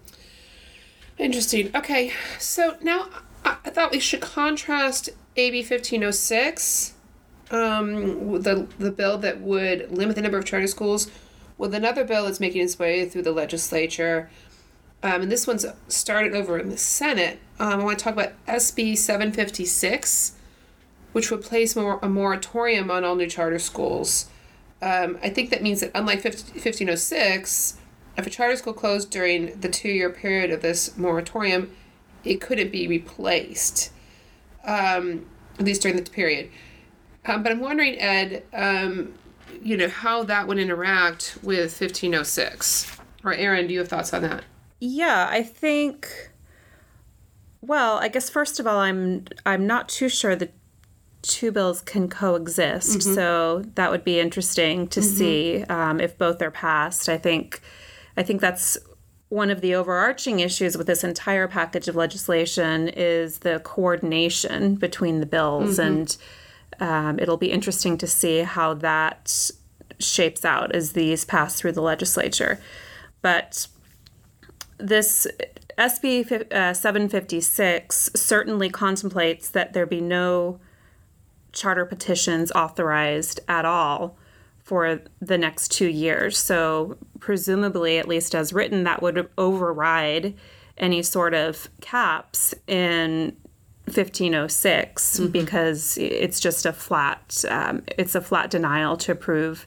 Interesting. 1.19 1.71
Okay, 1.77 2.13
so 2.39 2.77
now 2.81 3.11
I, 3.45 3.71
thought 3.71 3.93
we 3.93 4.01
should 4.01 4.21
contrast 4.21 5.11
AB 5.37 5.63
fifteen 5.63 6.05
oh 6.05 6.11
six, 6.11 6.95
um, 7.51 8.43
the 8.43 8.67
the 8.79 8.91
bill 8.91 9.19
that 9.19 9.41
would 9.41 9.91
limit 9.91 10.17
the 10.17 10.23
number 10.23 10.39
of 10.39 10.45
charter 10.45 10.67
schools, 10.67 11.11
with 11.59 11.75
another 11.75 12.05
bill 12.05 12.25
that's 12.25 12.41
making 12.41 12.63
its 12.63 12.79
way 12.79 13.09
through 13.09 13.23
the 13.23 13.33
legislature. 13.33 14.31
Um, 15.03 15.23
and 15.23 15.31
this 15.31 15.47
one's 15.47 15.67
started 15.89 16.35
over 16.35 16.59
in 16.59 16.71
the 16.71 16.79
Senate. 16.79 17.39
Um, 17.61 17.81
I 17.81 17.85
want 17.85 17.99
to 17.99 18.05
talk 18.05 18.15
about 18.15 18.33
SB 18.47 18.97
756, 18.97 20.33
which 21.13 21.31
would 21.31 21.43
place 21.43 21.77
more, 21.77 21.99
a 22.03 22.09
moratorium 22.09 22.91
on 22.91 23.05
all 23.05 23.15
new 23.15 23.29
charter 23.29 23.59
schools. 23.59 24.31
Um, 24.81 25.19
I 25.23 25.29
think 25.29 25.51
that 25.51 25.63
means 25.63 25.81
that 25.81 25.91
unlike 25.95 26.23
50, 26.23 26.53
1506, 26.53 27.77
if 28.17 28.27
a 28.27 28.31
charter 28.31 28.57
school 28.57 28.73
closed 28.73 29.11
during 29.11 29.61
the 29.61 29.69
two 29.69 29.91
year 29.91 30.09
period 30.09 30.51
of 30.51 30.63
this 30.63 30.97
moratorium, 30.97 31.75
it 32.25 32.41
couldn't 32.41 32.73
be 32.73 32.87
replaced, 32.89 33.91
um, 34.65 35.27
at 35.59 35.65
least 35.65 35.83
during 35.83 35.97
the 35.97 36.11
period. 36.11 36.51
Um, 37.27 37.43
but 37.43 37.53
I'm 37.53 37.61
wondering, 37.61 37.99
Ed, 37.99 38.45
um, 38.53 39.15
you 39.63 39.77
know, 39.77 39.89
how 39.89 40.25
that 40.25 40.47
would 40.47 40.59
interact 40.59 41.39
with 41.43 41.79
1506. 41.81 42.97
Or 43.25 43.33
Aaron, 43.33 43.67
do 43.67 43.73
you 43.73 43.79
have 43.79 43.89
thoughts 43.89 44.13
on 44.13 44.23
that? 44.23 44.45
Yeah, 44.81 45.29
I 45.31 45.43
think. 45.43 46.31
Well, 47.63 47.97
I 47.97 48.09
guess 48.09 48.29
first 48.29 48.61
of 48.61 48.67
all, 48.67 48.79
I'm 48.79 49.25
I'm 49.47 49.67
not 49.67 49.89
too 49.89 50.11
sure 50.11 50.37
the 50.37 50.51
two 51.23 51.51
bills 51.51 51.81
can 51.81 52.09
coexist. 52.09 53.03
So 53.15 53.65
that 53.77 53.91
would 53.91 54.05
be 54.05 54.21
interesting 54.21 54.87
to 54.89 55.01
see 55.01 55.65
um, 55.65 56.01
if 56.01 56.19
both 56.19 56.43
are 56.43 56.51
passed. 56.51 57.09
I 57.09 57.17
think 57.17 57.63
I 58.19 58.23
think 58.23 58.43
that's 58.43 58.77
one 59.35 59.51
of 59.51 59.61
the 59.61 59.75
overarching 59.75 60.39
issues 60.39 60.79
with 60.79 60.87
this 60.87 61.03
entire 61.03 61.49
package 61.49 61.89
of 61.89 61.97
legislation 61.97 62.89
is 62.89 63.39
the 63.39 63.59
coordination 63.65 64.77
between 64.77 65.19
the 65.19 65.27
bills, 65.27 65.77
and 65.79 66.17
um, 66.79 67.19
it'll 67.19 67.37
be 67.37 67.51
interesting 67.51 67.99
to 67.99 68.07
see 68.07 68.43
how 68.43 68.75
that 68.75 69.51
shapes 69.99 70.45
out 70.45 70.73
as 70.73 70.93
these 70.93 71.25
pass 71.25 71.59
through 71.59 71.73
the 71.73 71.83
legislature. 71.83 72.61
But 73.23 73.67
this 74.79 75.27
SB 75.79 76.53
uh, 76.53 76.73
756 76.73 78.11
certainly 78.15 78.71
contemplates 78.71 79.51
that 79.51 79.73
there 79.73 79.85
be 79.85 80.01
no 80.01 80.61
charter 81.51 81.85
petitions 81.85 82.53
authorized 82.53 83.41
at 83.49 83.65
all 83.65 84.17
for 84.65 85.01
the 85.21 85.39
next 85.39 85.71
two 85.71 85.89
years. 85.89 86.37
So, 86.39 86.97
presumably, 87.21 87.99
at 87.99 88.09
least 88.09 88.35
as 88.35 88.53
written, 88.53 88.85
that 88.85 89.03
would 89.03 89.29
override 89.39 90.35
any 90.77 91.03
sort 91.03 91.35
of 91.35 91.69
caps 91.81 92.55
in 92.67 93.37
1506 93.85 95.21
because 95.21 95.99
it's 95.99 96.41
just 96.41 96.65
a 96.65 96.73
flat 96.73 97.45
um, 97.49 97.85
it's 97.99 98.15
a 98.15 98.21
flat 98.21 98.51
denial 98.51 98.97
to 98.97 99.13
approve 99.13 99.67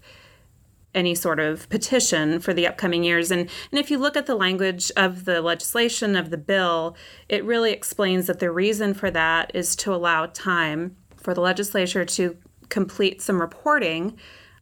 any 0.95 1.13
sort 1.13 1.39
of 1.39 1.69
petition 1.69 2.39
for 2.39 2.53
the 2.53 2.65
upcoming 2.65 3.03
years. 3.03 3.29
And, 3.29 3.41
and 3.71 3.79
if 3.79 3.91
you 3.91 3.99
look 3.99 4.17
at 4.17 4.25
the 4.25 4.33
language 4.33 4.91
of 4.97 5.25
the 5.25 5.41
legislation, 5.41 6.15
of 6.15 6.31
the 6.31 6.37
bill, 6.37 6.97
it 7.29 7.45
really 7.45 7.71
explains 7.71 8.25
that 8.25 8.39
the 8.39 8.49
reason 8.49 8.95
for 8.95 9.11
that 9.11 9.51
is 9.53 9.75
to 9.77 9.93
allow 9.93 10.25
time 10.25 10.97
for 11.15 11.35
the 11.35 11.41
legislature 11.41 12.03
to 12.03 12.35
complete 12.69 13.21
some 13.21 13.39
reporting 13.39 14.17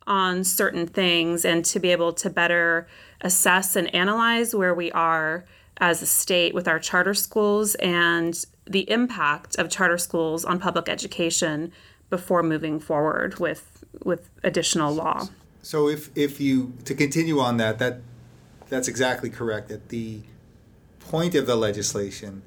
on 0.07 0.43
certain 0.43 0.87
things 0.87 1.45
and 1.45 1.65
to 1.65 1.79
be 1.79 1.91
able 1.91 2.13
to 2.13 2.29
better 2.29 2.87
assess 3.21 3.75
and 3.75 3.93
analyze 3.93 4.53
where 4.53 4.73
we 4.73 4.91
are 4.91 5.45
as 5.77 6.01
a 6.01 6.05
state 6.05 6.53
with 6.53 6.67
our 6.67 6.79
charter 6.79 7.13
schools 7.13 7.75
and 7.75 8.45
the 8.65 8.89
impact 8.89 9.57
of 9.57 9.69
charter 9.69 9.97
schools 9.97 10.45
on 10.45 10.59
public 10.59 10.87
education 10.87 11.71
before 12.09 12.43
moving 12.43 12.79
forward 12.79 13.39
with 13.39 13.83
with 14.03 14.29
additional 14.43 14.93
law. 14.93 15.27
So 15.61 15.89
if 15.89 16.15
if 16.15 16.39
you 16.39 16.73
to 16.85 16.93
continue 16.93 17.39
on 17.39 17.57
that, 17.57 17.79
that 17.79 18.01
that's 18.69 18.87
exactly 18.87 19.29
correct. 19.29 19.69
That 19.69 19.89
the 19.89 20.21
point 20.99 21.35
of 21.35 21.45
the 21.45 21.55
legislation, 21.55 22.41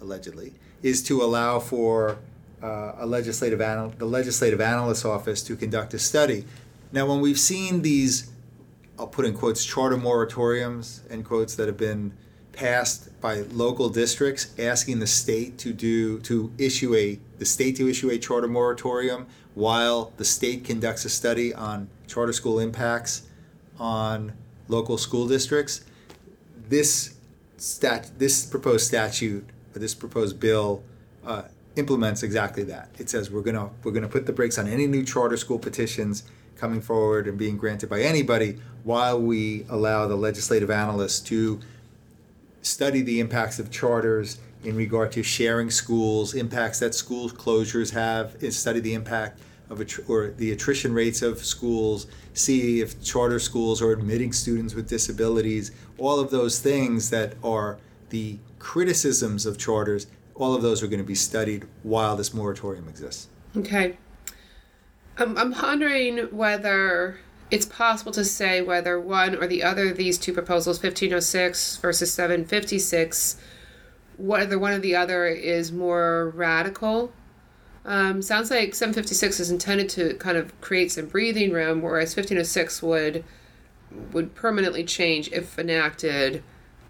allegedly, 0.00 0.54
is 0.82 1.02
to 1.04 1.22
allow 1.22 1.58
for 1.58 2.18
uh, 2.62 2.92
a 2.98 3.06
legislative 3.06 3.60
anal- 3.60 3.94
the 3.98 4.06
legislative 4.06 4.60
analyst's 4.60 5.04
office 5.04 5.42
to 5.44 5.56
conduct 5.56 5.94
a 5.94 5.98
study. 5.98 6.44
Now, 6.94 7.06
when 7.06 7.20
we've 7.20 7.40
seen 7.40 7.82
these, 7.82 8.30
I'll 9.00 9.08
put 9.08 9.24
in 9.24 9.34
quotes, 9.34 9.64
charter 9.64 9.96
moratoriums 9.96 11.00
end 11.10 11.24
quotes 11.24 11.56
that 11.56 11.66
have 11.66 11.76
been 11.76 12.12
passed 12.52 13.20
by 13.20 13.40
local 13.50 13.88
districts 13.88 14.54
asking 14.60 15.00
the 15.00 15.06
state 15.08 15.58
to 15.58 15.72
do 15.72 16.20
to 16.20 16.52
issue 16.56 16.94
a 16.94 17.18
the 17.38 17.44
state 17.44 17.74
to 17.74 17.88
issue 17.88 18.10
a 18.10 18.16
charter 18.16 18.46
moratorium 18.46 19.26
while 19.54 20.12
the 20.18 20.24
state 20.24 20.64
conducts 20.64 21.04
a 21.04 21.08
study 21.08 21.52
on 21.52 21.88
charter 22.06 22.32
school 22.32 22.60
impacts 22.60 23.22
on 23.80 24.32
local 24.68 24.96
school 24.96 25.26
districts 25.26 25.84
this 26.68 27.16
stat 27.56 28.08
this 28.18 28.46
proposed 28.46 28.86
statute 28.86 29.44
or 29.74 29.80
this 29.80 29.96
proposed 29.96 30.38
bill 30.38 30.84
uh, 31.26 31.42
implements 31.74 32.22
exactly 32.22 32.62
that. 32.62 32.88
It 32.98 33.10
says 33.10 33.32
we're 33.32 33.42
gonna 33.42 33.70
we're 33.82 33.90
gonna 33.90 34.08
put 34.08 34.26
the 34.26 34.32
brakes 34.32 34.58
on 34.58 34.68
any 34.68 34.86
new 34.86 35.04
charter 35.04 35.36
school 35.36 35.58
petitions 35.58 36.22
coming 36.56 36.80
forward 36.80 37.26
and 37.26 37.38
being 37.38 37.56
granted 37.56 37.88
by 37.88 38.00
anybody 38.00 38.58
while 38.82 39.20
we 39.20 39.64
allow 39.68 40.06
the 40.06 40.16
legislative 40.16 40.70
analysts 40.70 41.20
to 41.20 41.60
study 42.62 43.02
the 43.02 43.20
impacts 43.20 43.58
of 43.58 43.70
charters 43.70 44.38
in 44.64 44.76
regard 44.76 45.12
to 45.12 45.22
sharing 45.22 45.70
schools, 45.70 46.34
impacts 46.34 46.78
that 46.78 46.94
school 46.94 47.28
closures 47.28 47.92
have, 47.92 48.36
study 48.52 48.80
the 48.80 48.94
impact 48.94 49.40
of 49.70 49.82
or 50.08 50.28
the 50.36 50.52
attrition 50.52 50.92
rates 50.92 51.22
of 51.22 51.38
schools, 51.38 52.06
see 52.34 52.80
if 52.80 53.02
charter 53.02 53.38
schools 53.38 53.80
are 53.80 53.92
admitting 53.92 54.32
students 54.32 54.74
with 54.74 54.88
disabilities, 54.88 55.70
all 55.98 56.20
of 56.20 56.30
those 56.30 56.60
things 56.60 57.10
that 57.10 57.34
are 57.42 57.78
the 58.10 58.38
criticisms 58.58 59.46
of 59.46 59.58
charters, 59.58 60.06
all 60.34 60.54
of 60.54 60.62
those 60.62 60.82
are 60.82 60.86
going 60.86 60.98
to 60.98 61.04
be 61.04 61.14
studied 61.14 61.66
while 61.82 62.16
this 62.16 62.34
moratorium 62.34 62.88
exists. 62.88 63.28
Okay. 63.56 63.96
I'm, 65.16 65.38
I'm 65.38 65.52
wondering 65.52 66.18
whether 66.36 67.18
it's 67.50 67.66
possible 67.66 68.12
to 68.12 68.24
say 68.24 68.62
whether 68.62 68.98
one 68.98 69.36
or 69.36 69.46
the 69.46 69.62
other 69.62 69.90
of 69.90 69.96
these 69.96 70.18
two 70.18 70.32
proposals, 70.32 70.78
1506 70.78 71.76
versus 71.76 72.12
756, 72.12 73.36
whether 74.16 74.58
one 74.58 74.72
or 74.72 74.78
the 74.78 74.96
other 74.96 75.26
is 75.26 75.70
more 75.70 76.32
radical. 76.34 77.12
Um, 77.84 78.22
sounds 78.22 78.50
like 78.50 78.74
756 78.74 79.40
is 79.40 79.50
intended 79.50 79.88
to 79.90 80.14
kind 80.14 80.38
of 80.38 80.58
create 80.60 80.90
some 80.90 81.06
breathing 81.06 81.52
room, 81.52 81.82
whereas 81.82 82.16
1506 82.16 82.82
would 82.82 83.24
would 84.12 84.34
permanently 84.34 84.82
change 84.82 85.30
if 85.30 85.56
enacted 85.56 86.42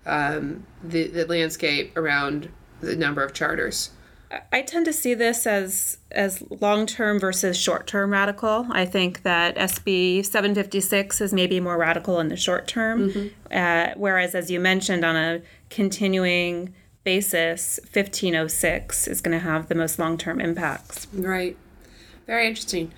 um, 0.07 0.65
the, 0.83 1.07
the 1.09 1.27
landscape 1.27 1.95
around 1.99 2.49
the 2.81 2.97
number 2.97 3.23
of 3.23 3.35
charters. 3.35 3.91
I 4.53 4.63
tend 4.63 4.87
to 4.87 4.93
see 4.93 5.15
this 5.15 5.47
as 5.47 5.99
as 6.11 6.43
long 6.61 6.87
term 6.87 7.19
versus 7.19 7.57
short 7.57 7.87
term 7.87 8.13
radical. 8.13 8.67
I 8.71 8.85
think 8.85 9.23
that 9.23 9.57
SB 9.57 10.25
756 10.25 11.21
is 11.21 11.33
maybe 11.33 11.61
more 11.61 11.77
radical 11.77 12.21
in 12.21 12.29
the 12.29 12.37
short 12.37 12.67
term, 12.67 13.31
uh, 13.51 13.89
whereas, 13.97 14.35
as 14.35 14.51
you 14.51 14.61
mentioned, 14.61 15.05
on 15.05 15.17
a 15.17 15.43
continuing 15.71 16.75
basis, 17.05 17.79
1506 17.93 19.07
is 19.07 19.21
going 19.21 19.39
to 19.39 19.45
have 19.45 19.69
the 19.69 19.75
most 19.75 19.99
long 19.99 20.17
term 20.17 20.41
impacts. 20.41 21.07
Right. 21.13 21.57
Very 22.27 22.47
interesting. 22.47 22.93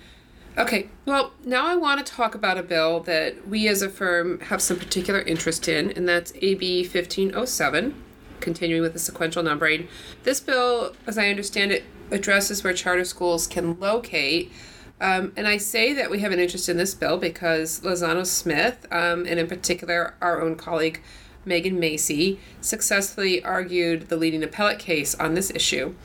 Okay, 0.57 0.89
well, 1.05 1.33
now 1.45 1.67
I 1.67 1.75
want 1.75 2.03
to 2.03 2.11
talk 2.11 2.33
about 2.33 2.57
a 2.57 2.63
bill 2.63 3.01
that 3.01 3.47
we 3.47 3.67
as 3.67 3.83
a 3.83 3.89
firm 3.89 4.39
have 4.39 4.59
some 4.59 4.77
particular 4.77 5.21
interest 5.21 5.67
in, 5.67 5.91
and 5.91 6.09
that's 6.09 6.33
AB 6.41 6.81
1507, 6.81 7.93
continuing 8.39 8.81
with 8.81 8.93
the 8.93 8.99
sequential 8.99 9.43
numbering. 9.43 9.87
This 10.23 10.39
bill, 10.39 10.95
as 11.05 11.17
I 11.17 11.29
understand 11.29 11.71
it, 11.71 11.83
addresses 12.11 12.63
where 12.63 12.73
charter 12.73 13.05
schools 13.05 13.47
can 13.47 13.79
locate. 13.79 14.51
Um, 14.99 15.33
and 15.35 15.47
I 15.47 15.57
say 15.57 15.93
that 15.93 16.09
we 16.09 16.19
have 16.19 16.31
an 16.31 16.39
interest 16.39 16.69
in 16.69 16.77
this 16.77 16.95
bill 16.95 17.17
because 17.17 17.81
Lozano 17.81 18.25
Smith, 18.25 18.85
um, 18.91 19.25
and 19.25 19.39
in 19.39 19.47
particular 19.47 20.15
our 20.21 20.41
own 20.41 20.55
colleague 20.55 21.01
Megan 21.45 21.79
Macy, 21.79 22.39
successfully 22.61 23.43
argued 23.43 24.09
the 24.09 24.17
leading 24.17 24.43
appellate 24.43 24.79
case 24.79 25.15
on 25.15 25.33
this 25.33 25.51
issue. 25.51 25.95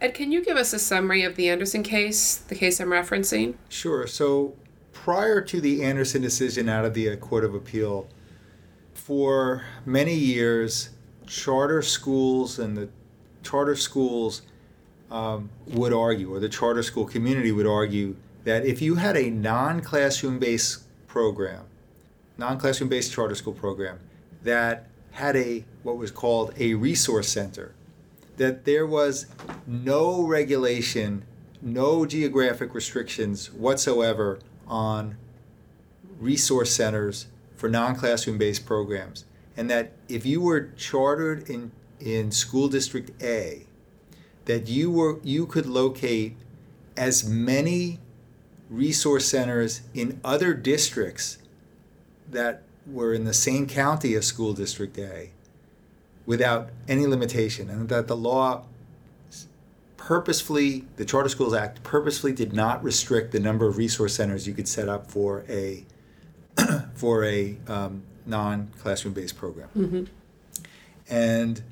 Ed, 0.00 0.14
can 0.14 0.30
you 0.30 0.44
give 0.44 0.56
us 0.56 0.72
a 0.72 0.78
summary 0.78 1.24
of 1.24 1.34
the 1.34 1.48
Anderson 1.48 1.82
case, 1.82 2.36
the 2.36 2.54
case 2.54 2.80
I'm 2.80 2.88
referencing? 2.88 3.54
Sure. 3.68 4.06
So 4.06 4.54
prior 4.92 5.40
to 5.40 5.60
the 5.60 5.82
Anderson 5.82 6.22
decision 6.22 6.68
out 6.68 6.84
of 6.84 6.94
the 6.94 7.16
Court 7.16 7.44
of 7.44 7.54
Appeal, 7.54 8.08
for 8.94 9.64
many 9.86 10.14
years, 10.14 10.90
charter 11.28 11.82
schools 11.82 12.58
and 12.58 12.76
the 12.76 12.88
charter 13.42 13.76
schools 13.76 14.42
um, 15.10 15.50
would 15.68 15.92
argue, 15.92 16.32
or 16.32 16.40
the 16.40 16.48
charter 16.48 16.82
school 16.82 17.04
community 17.04 17.52
would 17.52 17.66
argue, 17.66 18.16
that 18.44 18.64
if 18.64 18.82
you 18.82 18.96
had 18.96 19.16
a 19.16 19.30
non 19.30 19.80
classroom 19.80 20.38
based 20.38 20.82
program, 21.06 21.64
non 22.36 22.58
classroom 22.58 22.88
based 22.88 23.12
charter 23.12 23.34
school 23.34 23.52
program, 23.52 24.00
that 24.42 24.88
had 25.12 25.36
a 25.36 25.64
what 25.82 25.96
was 25.96 26.10
called 26.10 26.52
a 26.58 26.74
resource 26.74 27.28
center, 27.28 27.74
that 28.36 28.64
there 28.64 28.86
was 28.86 29.26
no 29.66 30.22
regulation, 30.22 31.24
no 31.60 32.06
geographic 32.06 32.74
restrictions 32.74 33.52
whatsoever 33.52 34.38
on 34.66 35.16
resource 36.18 36.70
centers 36.74 37.26
for 37.56 37.68
non 37.68 37.94
classroom 37.94 38.38
based 38.38 38.66
programs. 38.66 39.24
And 39.58 39.68
that 39.68 39.92
if 40.08 40.24
you 40.24 40.40
were 40.40 40.70
chartered 40.76 41.50
in, 41.50 41.72
in 41.98 42.30
school 42.30 42.68
district 42.68 43.10
A, 43.22 43.66
that 44.44 44.68
you 44.68 44.90
were 44.90 45.20
you 45.22 45.46
could 45.46 45.66
locate 45.66 46.36
as 46.96 47.28
many 47.28 47.98
resource 48.70 49.26
centers 49.26 49.82
in 49.94 50.20
other 50.24 50.54
districts 50.54 51.38
that 52.30 52.62
were 52.86 53.12
in 53.12 53.24
the 53.24 53.34
same 53.34 53.66
county 53.66 54.14
as 54.14 54.26
school 54.26 54.52
district 54.54 54.96
A 54.98 55.30
without 56.24 56.70
any 56.86 57.06
limitation 57.06 57.68
and 57.68 57.88
that 57.88 58.06
the 58.06 58.16
law 58.16 58.64
purposefully 59.96 60.84
the 60.96 61.04
charter 61.04 61.28
schools 61.28 61.52
act 61.52 61.82
purposefully 61.82 62.32
did 62.32 62.52
not 62.52 62.82
restrict 62.82 63.32
the 63.32 63.40
number 63.40 63.66
of 63.66 63.76
resource 63.76 64.14
centers 64.14 64.46
you 64.46 64.54
could 64.54 64.68
set 64.68 64.88
up 64.88 65.10
for 65.10 65.44
a 65.48 65.84
for 66.94 67.24
a 67.24 67.56
um, 67.66 68.02
non-classroom 68.28 69.14
based 69.14 69.36
program 69.36 69.68
and 71.08 71.62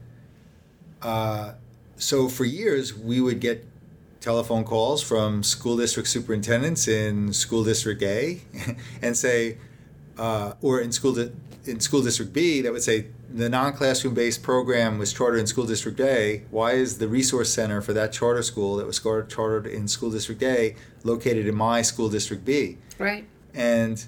uh, 1.02 1.52
so 1.96 2.28
for 2.28 2.44
years 2.44 2.96
we 2.96 3.20
would 3.20 3.40
get 3.40 3.64
telephone 4.20 4.64
calls 4.64 5.02
from 5.02 5.42
school 5.42 5.76
district 5.76 6.08
superintendents 6.08 6.88
in 6.88 7.32
school 7.32 7.62
district 7.62 8.02
A 8.02 8.40
and 9.02 9.16
say 9.16 9.58
uh, 10.18 10.54
or 10.62 10.80
in 10.80 10.90
school 10.90 11.12
di- 11.14 11.30
in 11.64 11.78
school 11.80 12.02
district 12.02 12.32
B 12.32 12.60
that 12.62 12.72
would 12.72 12.82
say 12.82 13.06
the 13.32 13.48
non-classroom 13.48 14.14
based 14.14 14.42
program 14.42 14.98
was 14.98 15.12
chartered 15.12 15.40
in 15.40 15.46
school 15.46 15.66
district 15.66 16.00
A. 16.00 16.42
Why 16.50 16.72
is 16.72 16.98
the 16.98 17.08
resource 17.08 17.52
center 17.52 17.80
for 17.82 17.92
that 17.92 18.12
charter 18.12 18.42
school 18.42 18.76
that 18.76 18.86
was 18.86 18.98
chartered 18.98 19.66
in 19.66 19.88
school 19.88 20.10
district 20.10 20.42
A 20.42 20.74
located 21.04 21.46
in 21.46 21.54
my 21.54 21.82
school 21.82 22.08
district 22.08 22.44
B? 22.44 22.78
Right. 22.98 23.26
And 23.52 24.04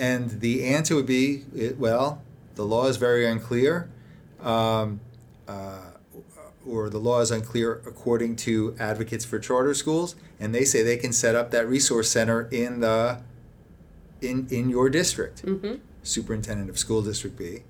and 0.00 0.40
the 0.40 0.64
answer 0.64 0.96
would 0.96 1.06
be, 1.06 1.44
it, 1.54 1.78
well, 1.78 2.22
the 2.54 2.64
law 2.64 2.86
is 2.86 2.96
very 2.96 3.26
unclear, 3.26 3.90
um, 4.42 5.00
uh, 5.46 5.90
or 6.66 6.88
the 6.88 6.98
law 6.98 7.20
is 7.20 7.30
unclear 7.30 7.82
according 7.86 8.36
to 8.36 8.74
advocates 8.78 9.26
for 9.26 9.38
charter 9.38 9.74
schools, 9.74 10.16
and 10.40 10.54
they 10.54 10.64
say 10.64 10.82
they 10.82 10.96
can 10.96 11.12
set 11.12 11.34
up 11.34 11.50
that 11.50 11.68
resource 11.68 12.10
center 12.10 12.48
in 12.50 12.80
the 12.80 13.20
in 14.22 14.46
in 14.50 14.70
your 14.70 14.88
district, 14.88 15.44
superintendent 16.02 16.70
of 16.70 16.78
school 16.78 17.02
district 17.02 17.36
B. 17.36 17.60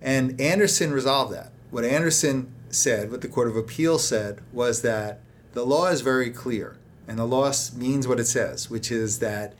And 0.00 0.40
Anderson 0.40 0.92
resolved 0.92 1.32
that. 1.34 1.50
What 1.70 1.84
Anderson 1.84 2.52
said, 2.70 3.10
what 3.10 3.20
the 3.20 3.28
Court 3.28 3.48
of 3.48 3.56
Appeal 3.56 3.98
said, 3.98 4.40
was 4.52 4.82
that 4.82 5.20
the 5.54 5.66
law 5.66 5.88
is 5.88 6.02
very 6.02 6.30
clear, 6.30 6.76
and 7.08 7.18
the 7.18 7.24
law 7.26 7.52
means 7.76 8.06
what 8.06 8.20
it 8.20 8.26
says, 8.26 8.70
which 8.70 8.92
is 8.92 9.18
that 9.18 9.54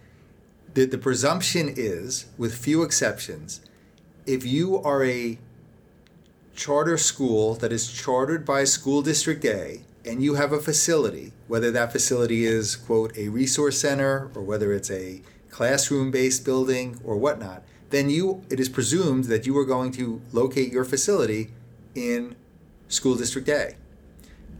the, 0.78 0.84
the 0.84 0.98
presumption 0.98 1.74
is, 1.76 2.26
with 2.38 2.54
few 2.54 2.84
exceptions, 2.84 3.60
if 4.26 4.46
you 4.46 4.80
are 4.82 5.04
a 5.04 5.36
charter 6.54 6.96
school 6.96 7.54
that 7.54 7.72
is 7.72 7.90
chartered 7.90 8.44
by 8.44 8.62
school 8.62 9.02
district 9.02 9.44
A 9.44 9.80
and 10.04 10.22
you 10.22 10.36
have 10.36 10.52
a 10.52 10.60
facility, 10.60 11.32
whether 11.48 11.72
that 11.72 11.90
facility 11.90 12.44
is, 12.44 12.76
quote, 12.76 13.16
a 13.18 13.28
resource 13.28 13.80
center 13.80 14.30
or 14.36 14.42
whether 14.42 14.72
it's 14.72 14.88
a 14.88 15.20
classroom 15.50 16.12
based 16.12 16.44
building 16.44 17.00
or 17.02 17.16
whatnot, 17.16 17.64
then 17.90 18.08
you 18.08 18.44
it 18.48 18.60
is 18.60 18.68
presumed 18.68 19.24
that 19.24 19.46
you 19.46 19.58
are 19.58 19.64
going 19.64 19.90
to 19.92 20.20
locate 20.32 20.70
your 20.72 20.84
facility 20.84 21.50
in 21.96 22.36
school 22.86 23.16
district 23.16 23.48
A. 23.48 23.74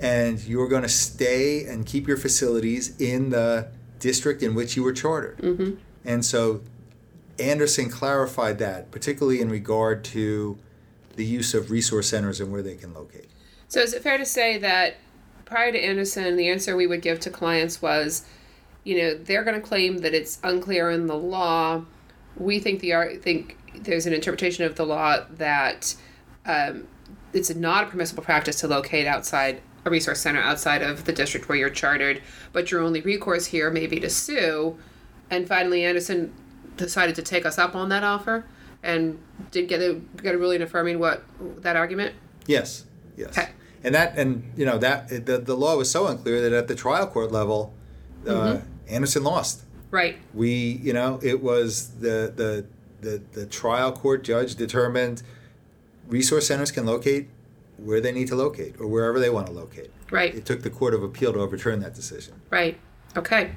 And 0.01 0.41
you 0.41 0.61
are 0.63 0.69
going 0.69 0.83
to 0.83 0.89
stay 0.89 1.65
and 1.65 1.87
keep 1.87 2.09
your 2.09 2.17
facilities 2.17 3.01
in 3.01 3.31
the 3.31 3.69
district 4.01 4.43
in 4.43 4.57
which 4.57 4.77
you 4.77 4.83
were 4.83 4.93
chartered. 4.93 5.39
Mm-hmm. 5.39 5.77
And 6.05 6.25
so 6.25 6.63
Anderson 7.39 7.91
clarified 7.91 8.59
that, 8.59 8.91
particularly 8.91 9.41
in 9.41 9.49
regard 9.49 10.05
to 10.05 10.59
the 11.17 11.25
use 11.25 11.55
of 11.55 11.71
resource 11.71 12.09
centers 12.09 12.41
and 12.41 12.53
where 12.53 12.63
they 12.63 12.77
can 12.77 12.95
locate. 12.95 13.29
So 13.69 13.81
is 13.81 13.93
it 13.93 14.03
fair 14.03 14.19
to 14.19 14.25
say 14.25 14.59
that 14.59 14.97
prior 15.45 15.73
to 15.73 15.79
Anderson, 15.79 16.37
the 16.37 16.49
answer 16.49 16.77
we 16.77 16.87
would 16.87 17.03
give 17.03 17.21
to 17.21 17.31
clients 17.31 17.83
was, 17.83 18.25
you 18.85 18.97
know, 18.97 19.15
they're 19.15 19.45
going 19.45 19.61
to 19.61 19.67
claim 19.67 19.99
that 19.99 20.15
it's 20.15 20.39
unclear 20.43 20.91
in 20.91 21.07
the 21.07 21.17
law. 21.17 21.85
We 22.37 22.61
think 22.61 22.81
the 22.81 23.19
think 23.21 23.57
there's 23.75 24.07
an 24.07 24.13
interpretation 24.13 24.65
of 24.65 24.77
the 24.77 24.87
law 24.87 25.25
that 25.31 25.95
um, 26.47 26.87
it's 27.33 27.55
not 27.55 27.85
a 27.85 27.87
permissible 27.89 28.23
practice 28.23 28.61
to 28.61 28.69
locate 28.69 29.07
outside 29.07 29.61
a 29.85 29.91
resource 29.91 30.21
center 30.21 30.41
outside 30.41 30.83
of 30.83 31.05
the 31.05 31.13
district 31.13 31.49
where 31.49 31.59
you're 31.59 31.71
chartered, 31.71 32.23
but 32.53 32.71
your 32.71 32.81
only 32.81 33.01
recourse 33.01 33.47
here 33.47 33.71
may 33.71 33.87
be 33.87 34.01
to 34.01 34.11
sue. 34.11 34.79
And 35.31 35.47
finally, 35.47 35.85
Anderson 35.85 36.33
decided 36.77 37.15
to 37.17 37.23
take 37.23 37.45
us 37.45 37.59
up 37.59 37.75
on 37.75 37.89
that 37.91 38.05
offer 38.05 38.45
and 38.83 39.19
did 39.51 39.69
get 39.69 39.81
a 39.81 40.01
get 40.23 40.35
a 40.35 40.39
ruling 40.39 40.63
affirming 40.63 40.99
what 40.99 41.25
that 41.63 41.77
argument. 41.77 42.15
Yes, 42.47 42.85
yes. 43.17 43.37
Okay. 43.37 43.51
And 43.85 43.95
that, 43.95 44.19
and 44.19 44.53
you 44.57 44.65
know 44.65 44.79
that 44.79 45.09
the, 45.27 45.39
the 45.39 45.55
law 45.55 45.77
was 45.77 45.91
so 45.91 46.07
unclear 46.07 46.41
that 46.43 46.53
at 46.53 46.69
the 46.69 46.75
trial 46.75 47.07
court 47.07 47.31
level, 47.31 47.75
uh, 48.27 48.59
Anderson 48.89 49.25
lost. 49.25 49.63
Right. 49.91 50.19
We, 50.35 50.51
you 50.83 50.93
know, 50.93 51.21
it 51.23 51.43
was 51.43 51.91
the 52.01 52.33
the 52.35 52.67
the 53.01 53.23
the 53.33 53.47
trial 53.47 53.93
court 53.93 54.25
judge 54.25 54.57
determined 54.57 55.23
resource 56.09 56.47
centers 56.49 56.71
can 56.71 56.87
locate 56.87 57.29
where 57.77 58.01
they 58.01 58.11
need 58.11 58.27
to 58.29 58.35
locate 58.35 58.75
or 58.81 58.87
wherever 58.87 59.21
they 59.21 59.31
want 59.31 59.47
to 59.47 59.53
locate. 59.53 59.91
Right. 60.11 60.35
It 60.35 60.45
took 60.45 60.63
the 60.63 60.71
court 60.71 60.95
of 60.95 61.03
appeal 61.03 61.33
to 61.33 61.39
overturn 61.39 61.81
that 61.81 61.95
decision. 61.95 62.41
Right. 62.51 62.79
Okay. 63.17 63.53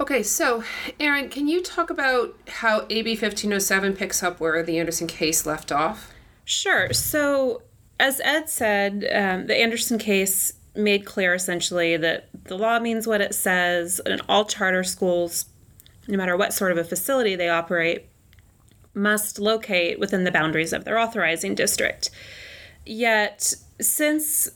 Okay, 0.00 0.22
so 0.22 0.64
Aaron, 0.98 1.28
can 1.28 1.46
you 1.46 1.62
talk 1.62 1.90
about 1.90 2.34
how 2.48 2.86
AB 2.88 3.10
1507 3.10 3.94
picks 3.94 4.22
up 4.22 4.40
where 4.40 4.62
the 4.62 4.78
Anderson 4.78 5.06
case 5.06 5.44
left 5.44 5.70
off? 5.70 6.10
Sure. 6.46 6.90
So, 6.94 7.62
as 8.00 8.18
Ed 8.24 8.48
said, 8.48 9.06
um, 9.12 9.46
the 9.46 9.54
Anderson 9.54 9.98
case 9.98 10.54
made 10.74 11.04
clear 11.04 11.34
essentially 11.34 11.98
that 11.98 12.28
the 12.44 12.56
law 12.56 12.78
means 12.78 13.06
what 13.06 13.20
it 13.20 13.34
says, 13.34 14.00
and 14.06 14.22
all 14.26 14.46
charter 14.46 14.82
schools, 14.84 15.44
no 16.08 16.16
matter 16.16 16.34
what 16.34 16.54
sort 16.54 16.72
of 16.72 16.78
a 16.78 16.84
facility 16.84 17.36
they 17.36 17.50
operate, 17.50 18.06
must 18.94 19.38
locate 19.38 20.00
within 20.00 20.24
the 20.24 20.32
boundaries 20.32 20.72
of 20.72 20.86
their 20.86 20.98
authorizing 20.98 21.54
district. 21.54 22.10
Yet, 22.86 23.54
since 23.78 24.48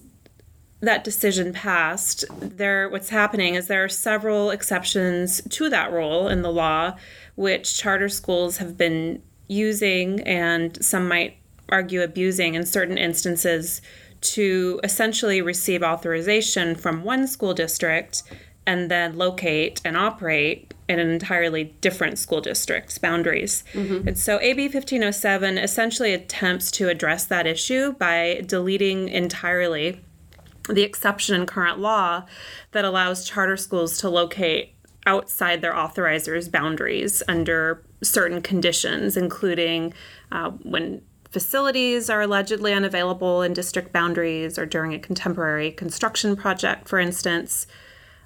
that 0.85 1.05
decision 1.05 1.53
passed, 1.53 2.25
there 2.40 2.88
what's 2.88 3.09
happening 3.09 3.55
is 3.55 3.66
there 3.66 3.85
are 3.85 3.88
several 3.88 4.51
exceptions 4.51 5.40
to 5.51 5.68
that 5.70 5.92
rule 5.92 6.29
in 6.29 6.42
the 6.42 6.53
law, 6.53 6.97
which 7.35 7.79
charter 7.79 8.09
schools 8.09 8.59
have 8.59 8.77
been 8.77 9.23
using 9.49 10.20
and 10.20 10.83
some 10.85 11.09
might 11.09 11.37
argue 11.68 12.03
abusing 12.03 12.55
in 12.55 12.64
certain 12.64 12.99
instances 12.99 13.81
to 14.20 14.81
essentially 14.83 15.40
receive 15.42 15.83
authorization 15.83 16.75
from 16.75 17.05
one 17.05 17.27
school 17.27 17.53
district 17.53 18.23
and 18.66 18.90
then 18.90 19.16
locate 19.16 19.81
and 19.85 19.97
operate 19.97 20.73
in 20.88 20.99
an 20.99 21.11
entirely 21.11 21.64
different 21.81 22.18
school 22.18 22.40
district's 22.40 22.99
boundaries. 22.99 23.64
Mm-hmm. 23.73 24.09
And 24.09 24.18
so 24.18 24.40
AB 24.40 24.64
1507 24.64 25.59
essentially 25.59 26.14
attempts 26.14 26.70
to 26.73 26.88
address 26.88 27.25
that 27.25 27.47
issue 27.47 27.92
by 27.92 28.42
deleting 28.47 29.09
entirely 29.09 30.01
the 30.68 30.83
exception 30.83 31.35
in 31.35 31.46
current 31.46 31.79
law 31.79 32.24
that 32.72 32.85
allows 32.85 33.29
charter 33.29 33.57
schools 33.57 33.98
to 33.98 34.09
locate 34.09 34.74
outside 35.07 35.61
their 35.61 35.77
authorizer's 35.77 36.48
boundaries 36.48 37.22
under 37.29 37.83
certain 38.03 38.40
conditions, 38.40 39.16
including 39.16 39.92
uh, 40.33 40.50
when 40.62 41.03
facilities 41.31 42.09
are 42.09 42.22
allegedly 42.22 42.72
unavailable 42.72 43.42
in 43.42 43.53
district 43.53 43.92
boundaries 43.92 44.59
or 44.59 44.64
during 44.64 44.94
a 44.94 44.98
contemporary 44.98 45.70
construction 45.70 46.37
project, 46.37 46.88
for 46.88 46.98
instance. 46.98 47.66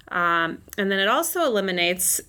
Um, 0.09 0.61
and 0.77 0.91
then 0.91 0.99
it 0.99 1.07
also 1.07 1.43
eliminates 1.43 2.21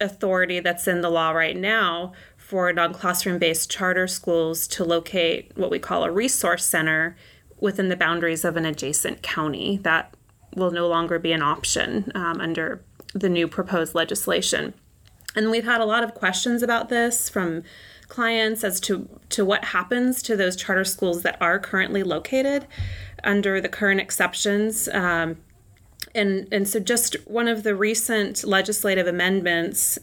authority 0.00 0.60
that's 0.60 0.86
in 0.86 1.00
the 1.00 1.10
law 1.10 1.32
right 1.32 1.56
now 1.56 2.12
for 2.36 2.72
non 2.72 2.94
classroom 2.94 3.38
based 3.38 3.70
charter 3.70 4.06
schools 4.06 4.66
to 4.68 4.84
locate 4.84 5.52
what 5.56 5.70
we 5.70 5.78
call 5.78 6.04
a 6.04 6.10
resource 6.10 6.64
center 6.64 7.16
within 7.60 7.88
the 7.88 7.96
boundaries 7.96 8.44
of 8.44 8.56
an 8.56 8.64
adjacent 8.64 9.22
county. 9.22 9.78
That 9.82 10.14
will 10.54 10.70
no 10.70 10.88
longer 10.88 11.18
be 11.18 11.32
an 11.32 11.42
option 11.42 12.10
um, 12.14 12.40
under 12.40 12.82
the 13.14 13.28
new 13.28 13.48
proposed 13.48 13.94
legislation. 13.94 14.74
And 15.36 15.50
we've 15.50 15.64
had 15.64 15.80
a 15.80 15.84
lot 15.84 16.02
of 16.02 16.14
questions 16.14 16.62
about 16.62 16.88
this 16.88 17.28
from 17.28 17.62
clients 18.08 18.64
as 18.64 18.80
to, 18.80 19.08
to 19.28 19.44
what 19.44 19.66
happens 19.66 20.22
to 20.22 20.36
those 20.36 20.56
charter 20.56 20.84
schools 20.84 21.22
that 21.22 21.36
are 21.40 21.58
currently 21.58 22.02
located. 22.02 22.66
under 23.24 23.60
the 23.60 23.68
current 23.68 24.00
exceptions. 24.00 24.88
Um, 24.88 25.38
and, 26.14 26.48
and 26.52 26.66
so, 26.68 26.80
just 26.80 27.14
one 27.26 27.48
of 27.48 27.62
the 27.62 27.74
recent 27.74 28.44
legislative 28.44 29.06
amendments 29.06 29.98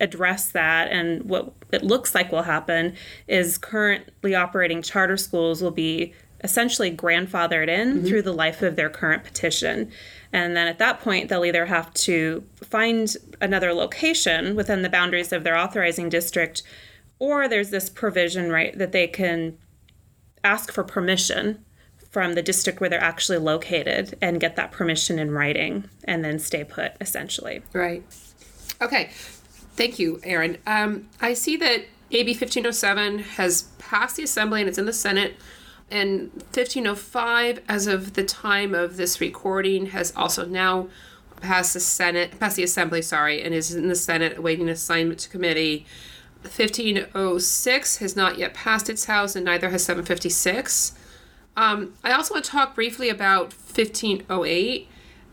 address 0.00 0.50
that. 0.52 0.90
And 0.90 1.24
what 1.24 1.52
it 1.72 1.84
looks 1.84 2.14
like 2.14 2.32
will 2.32 2.42
happen 2.42 2.94
is 3.28 3.58
currently 3.58 4.34
operating 4.34 4.82
charter 4.82 5.16
schools 5.16 5.62
will 5.62 5.70
be 5.70 6.14
essentially 6.44 6.94
grandfathered 6.94 7.68
in 7.68 7.94
mm-hmm. 7.94 8.06
through 8.06 8.22
the 8.22 8.32
life 8.32 8.62
of 8.62 8.76
their 8.76 8.90
current 8.90 9.24
petition. 9.24 9.90
And 10.32 10.56
then 10.56 10.68
at 10.68 10.78
that 10.78 11.00
point, 11.00 11.28
they'll 11.28 11.44
either 11.44 11.66
have 11.66 11.92
to 11.94 12.44
find 12.56 13.16
another 13.40 13.72
location 13.72 14.54
within 14.54 14.82
the 14.82 14.90
boundaries 14.90 15.32
of 15.32 15.42
their 15.42 15.56
authorizing 15.56 16.08
district, 16.08 16.62
or 17.18 17.48
there's 17.48 17.70
this 17.70 17.88
provision, 17.88 18.50
right, 18.50 18.76
that 18.78 18.92
they 18.92 19.06
can 19.06 19.56
ask 20.44 20.70
for 20.70 20.84
permission 20.84 21.64
from 22.10 22.34
the 22.34 22.42
district 22.42 22.80
where 22.80 22.90
they're 22.90 23.02
actually 23.02 23.38
located 23.38 24.16
and 24.20 24.38
get 24.38 24.54
that 24.56 24.70
permission 24.70 25.18
in 25.18 25.30
writing 25.32 25.88
and 26.04 26.24
then 26.24 26.38
stay 26.38 26.62
put, 26.62 26.92
essentially. 27.00 27.62
Right. 27.72 28.04
Okay. 28.82 29.10
Thank 29.76 29.98
you, 29.98 30.20
Aaron. 30.22 30.58
Um, 30.66 31.08
I 31.20 31.34
see 31.34 31.56
that 31.56 31.86
AB 32.10 32.32
1507 32.32 33.18
has 33.20 33.62
passed 33.78 34.16
the 34.16 34.22
Assembly 34.22 34.60
and 34.60 34.68
it's 34.68 34.78
in 34.78 34.86
the 34.86 34.92
Senate. 34.92 35.34
And 35.94 36.32
1505, 36.32 37.62
as 37.68 37.86
of 37.86 38.14
the 38.14 38.24
time 38.24 38.74
of 38.74 38.96
this 38.96 39.20
recording, 39.20 39.86
has 39.86 40.12
also 40.16 40.44
now 40.44 40.88
passed 41.40 41.74
the 41.74 41.78
Senate, 41.78 42.40
passed 42.40 42.56
the 42.56 42.64
Assembly, 42.64 43.00
sorry, 43.00 43.40
and 43.40 43.54
is 43.54 43.72
in 43.72 43.86
the 43.86 43.94
Senate 43.94 44.36
awaiting 44.36 44.68
assignment 44.68 45.20
to 45.20 45.28
committee. 45.28 45.86
1506 46.42 47.98
has 47.98 48.16
not 48.16 48.38
yet 48.38 48.54
passed 48.54 48.90
its 48.90 49.04
House, 49.04 49.36
and 49.36 49.44
neither 49.44 49.70
has 49.70 49.84
756. 49.84 50.98
Um, 51.56 51.94
I 52.02 52.10
also 52.10 52.34
want 52.34 52.44
to 52.44 52.50
talk 52.50 52.74
briefly 52.74 53.08
about 53.08 53.52
1508. 53.52 54.88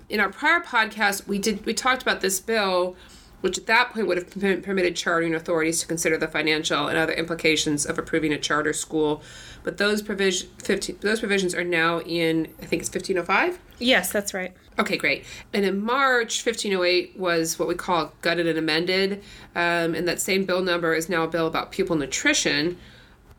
In 0.10 0.19
our 0.19 0.30
prior 0.30 0.60
podcast, 0.60 1.26
we 1.26 1.39
did 1.39 1.65
we 1.65 1.74
talked 1.74 2.04
about 2.04 2.21
this 2.21 2.39
bill 2.39 2.95
which 3.41 3.58
at 3.58 3.65
that 3.65 3.91
point 3.91 4.08
would 4.08 4.17
have 4.17 4.30
permitted 4.63 4.95
chartering 4.95 5.36
authorities 5.36 5.82
to 5.82 5.88
consider 5.88 6.17
the 6.17 6.27
financial 6.27 6.88
and 6.88 6.97
other 6.97 7.13
implications 7.13 7.86
of 7.86 7.97
approving 7.97 8.32
a 8.32 8.38
charter 8.38 8.73
school. 8.73 9.21
But 9.63 9.77
those 9.77 10.01
provision 10.01 10.49
15, 10.60 10.97
those 11.01 11.19
provisions 11.19 11.54
are 11.54 11.63
now 11.63 11.99
in 12.01 12.47
I 12.62 12.65
think 12.65 12.82
it's 12.82 12.89
1505. 12.89 13.60
Yes, 13.80 14.12
that's 14.12 14.34
right. 14.34 14.54
Okay, 14.80 14.97
great. 14.97 15.25
And 15.54 15.65
in 15.65 15.84
March, 15.84 16.45
1508 16.45 17.17
was 17.17 17.60
what 17.60 17.67
we 17.67 17.75
call 17.75 18.13
gutted 18.21 18.47
and 18.47 18.58
amended, 18.58 19.21
um, 19.56 19.93
and 19.95 20.08
that 20.08 20.21
same 20.21 20.45
bill 20.45 20.62
number 20.62 20.93
is 20.93 21.10
now 21.10 21.23
a 21.23 21.27
bill 21.27 21.47
about 21.47 21.71
pupil 21.71 21.95
nutrition. 21.95 22.77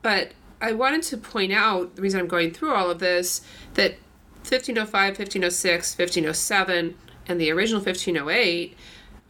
But 0.03 0.33
I 0.61 0.73
wanted 0.73 1.03
to 1.05 1.17
point 1.17 1.53
out 1.53 1.97
the 1.97 2.03
reason 2.03 2.21
I'm 2.21 2.29
going 2.29 2.53
through 2.53 2.75
all 2.75 2.91
of 2.91 2.99
this 2.99 3.41
that 3.75 3.93
1505, 4.43 4.93
1506, 5.19 5.99
1507, 5.99 6.97
and 7.29 7.41
the 7.41 7.51
original 7.51 7.81
1508 7.81 8.77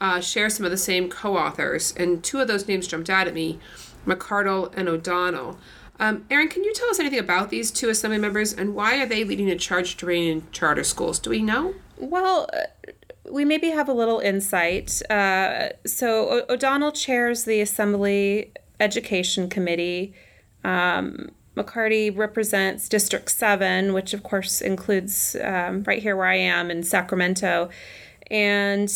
uh, 0.03 0.21
share 0.21 0.51
some 0.51 0.67
of 0.67 0.73
the 0.73 0.77
same 0.77 1.09
co-authors, 1.09 1.95
and 1.97 2.23
two 2.23 2.41
of 2.41 2.49
those 2.49 2.67
names 2.69 2.87
jumped 2.87 3.09
out 3.09 3.29
at 3.29 3.33
me: 3.33 3.59
McCarty 4.05 4.71
and 4.77 4.89
O'Donnell. 4.89 5.59
Um, 6.01 6.25
Aaron, 6.31 6.49
can 6.49 6.65
you 6.65 6.75
tell 6.75 6.89
us 6.89 6.99
anything 6.99 7.21
about 7.21 7.51
these 7.51 7.71
two 7.71 7.89
assembly 7.89 8.19
members 8.19 8.53
and 8.53 8.75
why 8.75 9.01
are 9.01 9.07
they 9.07 9.23
leading 9.23 9.49
a 9.49 9.57
charge 9.57 9.97
to 9.99 10.07
rein 10.07 10.29
in 10.29 10.43
charter 10.51 10.83
schools? 10.83 11.21
Do 11.21 11.31
we 11.31 11.41
know? 11.43 11.75
Well, 11.97 12.49
uh, 12.53 12.91
we 13.31 13.45
maybe 13.45 13.69
have 13.69 13.89
a 13.89 13.93
little 13.93 14.19
insight. 14.19 15.01
Uh, 15.09 15.69
so 15.87 16.29
o- 16.29 16.55
O'Donnell 16.55 16.91
chairs 16.91 17.45
the 17.45 17.61
Assembly 17.61 18.53
Education 18.81 19.49
Committee. 19.49 20.13
Um, 20.65 21.31
McCarty 21.57 22.17
represents 22.17 22.89
District 22.89 23.31
7, 23.31 23.93
which 23.93 24.13
of 24.13 24.25
course 24.25 24.61
includes 24.61 25.37
um, 25.45 25.85
right 25.85 26.03
here 26.03 26.17
where 26.17 26.27
I 26.27 26.37
am 26.37 26.71
in 26.71 26.83
Sacramento. 26.83 27.69
And 28.29 28.91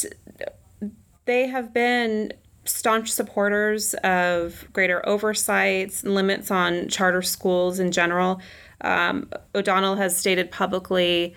they 1.27 1.47
have 1.49 1.75
been 1.75 2.33
staunch 2.65 3.13
supporters 3.13 3.95
of 4.03 4.67
greater 4.73 5.07
oversights, 5.09 6.03
and 6.03 6.15
limits 6.15 6.51
on 6.51 6.89
charter 6.89 7.23
schools 7.23 7.79
in 7.79 7.93
general. 7.93 8.41
Um, 8.81 9.31
O'Donnell 9.55 9.97
has 9.97 10.17
stated 10.17 10.51
publicly 10.51 11.35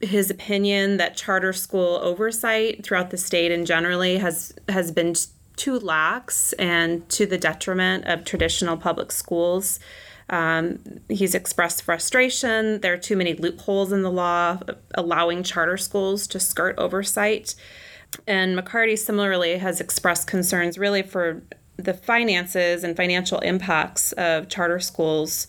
his 0.00 0.30
opinion 0.30 0.98
that 0.98 1.16
charter 1.16 1.52
school 1.52 1.98
oversight 2.02 2.84
throughout 2.84 3.10
the 3.10 3.16
state 3.16 3.50
and 3.52 3.66
generally 3.66 4.18
has 4.18 4.52
has 4.68 4.90
been 4.90 5.14
too 5.56 5.78
lax 5.78 6.52
and 6.54 7.08
to 7.08 7.26
the 7.26 7.38
detriment 7.38 8.04
of 8.06 8.24
traditional 8.24 8.76
public 8.76 9.12
schools. 9.12 9.78
Um, 10.30 10.80
he's 11.08 11.34
expressed 11.34 11.82
frustration. 11.82 12.80
There 12.80 12.94
are 12.94 12.98
too 12.98 13.16
many 13.16 13.34
loopholes 13.34 13.92
in 13.92 14.02
the 14.02 14.10
law 14.10 14.58
allowing 14.94 15.42
charter 15.42 15.76
schools 15.76 16.26
to 16.28 16.40
skirt 16.40 16.76
oversight. 16.78 17.54
And 18.26 18.58
McCarty 18.58 18.98
similarly 18.98 19.58
has 19.58 19.80
expressed 19.80 20.26
concerns 20.26 20.78
really 20.78 21.02
for 21.02 21.42
the 21.76 21.94
finances 21.94 22.84
and 22.84 22.96
financial 22.96 23.38
impacts 23.40 24.12
of 24.12 24.48
charter 24.48 24.78
schools 24.78 25.46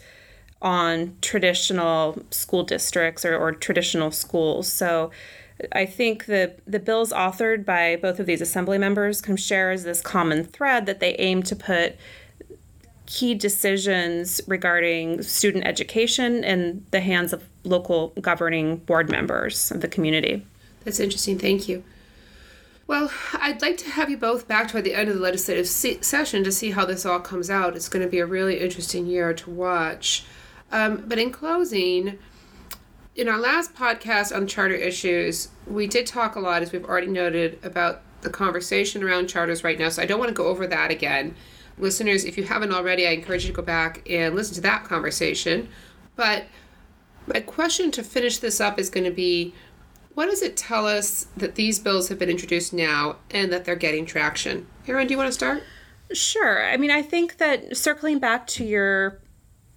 on 0.61 1.15
traditional 1.21 2.17
school 2.31 2.63
districts 2.63 3.23
or, 3.23 3.37
or 3.37 3.51
traditional 3.51 4.09
schools. 4.11 4.71
So 4.71 5.11
I 5.71 5.85
think 5.85 6.25
the 6.25 6.55
the 6.67 6.79
bills 6.79 7.13
authored 7.13 7.63
by 7.65 7.95
both 7.95 8.19
of 8.19 8.25
these 8.25 8.41
assembly 8.41 8.77
members 8.77 9.21
can 9.21 9.37
share 9.37 9.71
as 9.71 9.83
this 9.83 10.01
common 10.01 10.43
thread 10.43 10.85
that 10.85 10.99
they 10.99 11.15
aim 11.15 11.43
to 11.43 11.55
put 11.55 11.95
key 13.05 13.35
decisions 13.35 14.41
regarding 14.47 15.21
student 15.21 15.65
education 15.65 16.43
in 16.43 16.85
the 16.91 16.99
hands 16.99 17.31
of 17.31 17.43
local 17.63 18.09
governing 18.19 18.77
board 18.77 19.09
members 19.09 19.71
of 19.71 19.81
the 19.81 19.87
community. 19.87 20.45
That's 20.83 20.99
interesting. 20.99 21.37
Thank 21.37 21.69
you. 21.69 21.83
Well, 22.87 23.11
I'd 23.33 23.63
like 23.63 23.77
to 23.77 23.89
have 23.89 24.11
you 24.11 24.17
both 24.17 24.47
back 24.47 24.67
toward 24.69 24.83
the 24.83 24.93
end 24.93 25.09
of 25.09 25.15
the 25.15 25.21
legislative 25.21 25.67
se- 25.67 26.01
session 26.01 26.43
to 26.43 26.51
see 26.51 26.71
how 26.71 26.85
this 26.85 27.03
all 27.05 27.19
comes 27.19 27.49
out. 27.49 27.75
It's 27.75 27.89
going 27.89 28.05
to 28.05 28.09
be 28.09 28.19
a 28.19 28.27
really 28.27 28.59
interesting 28.59 29.07
year 29.07 29.33
to 29.33 29.49
watch. 29.49 30.23
Um, 30.71 31.03
but 31.07 31.17
in 31.17 31.31
closing, 31.31 32.19
in 33.15 33.27
our 33.27 33.39
last 33.39 33.73
podcast 33.73 34.35
on 34.35 34.45
charter 34.45 34.75
issues, 34.75 35.49
we 35.65 35.87
did 35.87 36.05
talk 36.05 36.35
a 36.35 36.39
lot, 36.39 36.61
as 36.61 36.71
we've 36.71 36.85
already 36.85 37.07
noted, 37.07 37.57
about 37.63 38.01
the 38.21 38.29
conversation 38.29 39.03
around 39.03 39.27
charters 39.27 39.63
right 39.63 39.79
now. 39.79 39.89
So 39.89 40.03
I 40.03 40.05
don't 40.05 40.19
want 40.19 40.29
to 40.29 40.35
go 40.35 40.45
over 40.47 40.67
that 40.67 40.91
again. 40.91 41.35
Listeners, 41.79 42.23
if 42.23 42.37
you 42.37 42.43
haven't 42.43 42.71
already, 42.71 43.07
I 43.07 43.11
encourage 43.11 43.45
you 43.45 43.51
to 43.51 43.55
go 43.55 43.63
back 43.63 44.07
and 44.07 44.35
listen 44.35 44.53
to 44.55 44.61
that 44.61 44.83
conversation. 44.83 45.69
But 46.15 46.45
my 47.25 47.39
question 47.39 47.89
to 47.91 48.03
finish 48.03 48.37
this 48.37 48.61
up 48.61 48.77
is 48.77 48.91
going 48.91 49.05
to 49.05 49.11
be 49.11 49.55
what 50.15 50.29
does 50.29 50.41
it 50.41 50.57
tell 50.57 50.87
us 50.87 51.27
that 51.37 51.55
these 51.55 51.77
bills 51.77 52.07
have 52.07 52.17
been 52.17 52.29
introduced 52.29 52.73
now 52.73 53.17
and 53.31 53.51
that 53.53 53.65
they're 53.65 53.75
getting 53.75 54.05
traction? 54.05 54.65
Aaron, 54.87 55.07
do 55.07 55.13
you 55.13 55.17
want 55.17 55.27
to 55.27 55.33
start? 55.33 55.61
Sure. 56.13 56.65
I 56.65 56.77
mean, 56.77 56.91
I 56.91 57.01
think 57.01 57.37
that 57.37 57.75
circling 57.75 58.19
back 58.19 58.47
to 58.47 58.63
your 58.63 59.19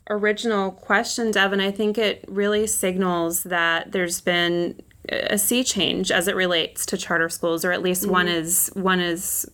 original 0.08 0.70
question, 0.70 1.32
Devin, 1.32 1.60
I 1.60 1.70
think 1.70 1.98
it 1.98 2.24
really 2.28 2.66
signals 2.66 3.42
that 3.44 3.92
there's 3.92 4.20
been 4.20 4.80
a 5.08 5.38
sea 5.38 5.64
change 5.64 6.10
as 6.10 6.28
it 6.28 6.36
relates 6.36 6.86
to 6.86 6.96
charter 6.96 7.28
schools, 7.28 7.64
or 7.64 7.72
at 7.72 7.82
least 7.82 8.02
mm-hmm. 8.02 8.12
one 8.12 8.28
is 8.28 8.70
one 8.74 9.00
is 9.00 9.50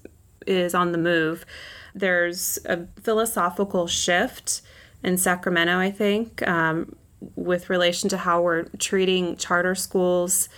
is 0.46 0.74
on 0.74 0.92
the 0.92 0.98
move. 0.98 1.46
There's 1.94 2.58
a 2.66 2.86
philosophical 3.00 3.86
shift 3.86 4.62
in 5.02 5.16
Sacramento, 5.16 5.78
I 5.78 5.90
think, 5.90 6.46
um, 6.46 6.96
with 7.36 7.70
relation 7.70 8.08
to 8.10 8.18
how 8.18 8.42
we're 8.42 8.64
treating 8.78 9.36
charter 9.36 9.74
schools 9.74 10.48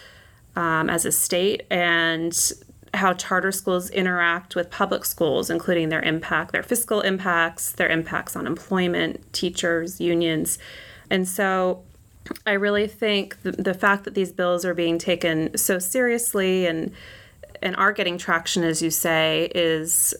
um, 0.57 0.91
as 0.91 1.05
a 1.05 1.13
state 1.13 1.65
and 1.71 2.53
how 2.95 3.13
charter 3.13 3.53
schools 3.53 3.91
interact 3.91 4.57
with 4.57 4.71
public 4.71 5.05
schools, 5.05 5.51
including 5.51 5.91
their 5.91 6.03
impact, 6.03 6.53
their 6.53 6.63
fiscal 6.63 7.03
impacts, 7.03 7.73
their 7.73 7.89
impacts 7.89 8.35
on 8.35 8.47
employment, 8.47 9.33
teachers, 9.33 10.01
unions. 10.01 10.59
And 11.11 11.29
so 11.29 11.83
I 12.47 12.53
really 12.53 12.87
think 12.89 13.43
the, 13.43 13.53
the 13.53 13.75
fact 13.75 14.05
that 14.05 14.15
these 14.15 14.33
bills 14.33 14.65
are 14.65 14.75
being 14.75 14.99
taken 14.99 15.57
so 15.57 15.79
seriously 15.79 16.67
and 16.67 16.93
and 17.63 17.75
are 17.77 17.93
getting 17.93 18.19
traction, 18.19 18.65
as 18.65 18.83
you 18.83 18.91
say, 18.91 19.51
is 19.55 20.15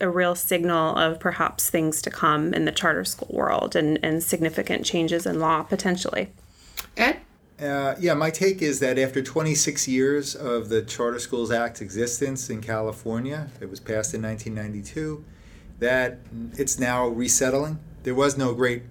a 0.00 0.08
real 0.08 0.34
signal 0.34 0.96
of 0.96 1.20
perhaps 1.20 1.70
things 1.70 2.02
to 2.02 2.10
come 2.10 2.52
in 2.52 2.64
the 2.64 2.72
charter 2.72 3.04
school 3.04 3.28
world 3.30 3.76
and, 3.76 3.98
and 4.02 4.22
significant 4.22 4.84
changes 4.84 5.24
in 5.24 5.38
law 5.38 5.62
potentially. 5.62 6.28
Ed? 6.96 7.18
Uh, 7.60 7.94
yeah, 7.98 8.14
my 8.14 8.30
take 8.30 8.62
is 8.62 8.80
that 8.80 8.98
after 8.98 9.22
26 9.22 9.86
years 9.86 10.34
of 10.34 10.70
the 10.70 10.80
Charter 10.82 11.18
Schools 11.18 11.50
Act's 11.50 11.82
existence 11.82 12.48
in 12.48 12.62
California, 12.62 13.48
it 13.60 13.68
was 13.68 13.80
passed 13.80 14.14
in 14.14 14.22
1992, 14.22 15.22
that 15.78 16.18
it's 16.56 16.78
now 16.78 17.06
resettling. 17.06 17.78
There 18.02 18.14
was 18.14 18.38
no 18.38 18.54
great, 18.54 18.84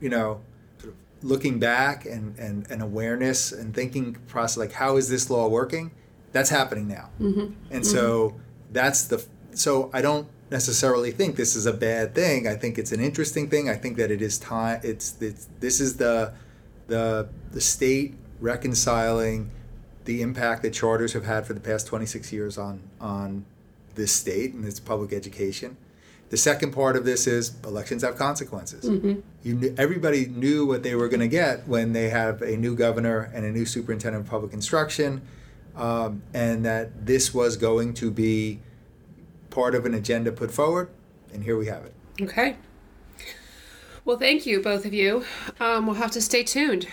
you 0.00 0.08
know, 0.08 0.40
sort 0.78 0.94
of 0.94 1.24
looking 1.24 1.58
back 1.58 2.06
and, 2.06 2.38
and, 2.38 2.66
and 2.70 2.80
awareness 2.80 3.52
and 3.52 3.74
thinking 3.74 4.14
process 4.26 4.56
like, 4.56 4.72
how 4.72 4.96
is 4.96 5.10
this 5.10 5.28
law 5.28 5.48
working? 5.48 5.90
That's 6.32 6.48
happening 6.48 6.88
now. 6.88 7.10
Mm-hmm. 7.20 7.40
And 7.40 7.54
mm-hmm. 7.70 7.82
so 7.82 8.40
that's 8.72 9.04
the, 9.04 9.24
so 9.52 9.90
I 9.92 10.00
don't 10.00 10.28
necessarily 10.50 11.10
think 11.10 11.36
this 11.36 11.54
is 11.54 11.66
a 11.66 11.74
bad 11.74 12.14
thing. 12.14 12.48
I 12.48 12.54
think 12.54 12.78
it's 12.78 12.92
an 12.92 13.00
interesting 13.00 13.50
thing. 13.50 13.68
I 13.68 13.74
think 13.74 13.98
that 13.98 14.10
it 14.10 14.22
is 14.22 14.38
time, 14.38 14.80
it's, 14.82 15.20
it's 15.20 15.48
this 15.60 15.78
is 15.78 15.98
the, 15.98 16.32
the 16.86 17.28
the 17.52 17.60
state 17.60 18.14
reconciling 18.40 19.50
the 20.04 20.20
impact 20.20 20.62
that 20.62 20.72
charters 20.72 21.14
have 21.14 21.24
had 21.24 21.46
for 21.46 21.54
the 21.54 21.60
past 21.60 21.86
26 21.86 22.32
years 22.32 22.58
on 22.58 22.82
on 23.00 23.44
this 23.94 24.12
state 24.12 24.52
and 24.52 24.64
its 24.64 24.80
public 24.80 25.12
education. 25.12 25.76
The 26.30 26.36
second 26.36 26.72
part 26.72 26.96
of 26.96 27.04
this 27.04 27.26
is 27.26 27.52
elections 27.64 28.02
have 28.02 28.16
consequences. 28.16 28.84
Mm-hmm. 28.84 29.20
You 29.42 29.54
knew, 29.54 29.74
everybody 29.78 30.26
knew 30.26 30.66
what 30.66 30.82
they 30.82 30.94
were 30.94 31.08
going 31.08 31.20
to 31.20 31.28
get 31.28 31.68
when 31.68 31.92
they 31.92 32.08
have 32.08 32.42
a 32.42 32.56
new 32.56 32.74
governor 32.74 33.30
and 33.32 33.44
a 33.44 33.52
new 33.52 33.66
superintendent 33.66 34.24
of 34.24 34.30
public 34.30 34.52
instruction, 34.52 35.22
um, 35.76 36.22
and 36.32 36.64
that 36.64 37.06
this 37.06 37.32
was 37.32 37.56
going 37.56 37.94
to 37.94 38.10
be 38.10 38.58
part 39.50 39.74
of 39.74 39.86
an 39.86 39.94
agenda 39.94 40.32
put 40.32 40.50
forward, 40.50 40.88
and 41.32 41.44
here 41.44 41.56
we 41.56 41.66
have 41.66 41.84
it. 41.84 41.94
Okay. 42.20 42.56
Well, 44.04 44.18
thank 44.18 44.44
you, 44.44 44.60
both 44.60 44.84
of 44.84 44.92
you. 44.92 45.24
Um, 45.60 45.86
we'll 45.86 45.96
have 45.96 46.10
to 46.12 46.20
stay 46.20 46.44
tuned. 46.44 46.86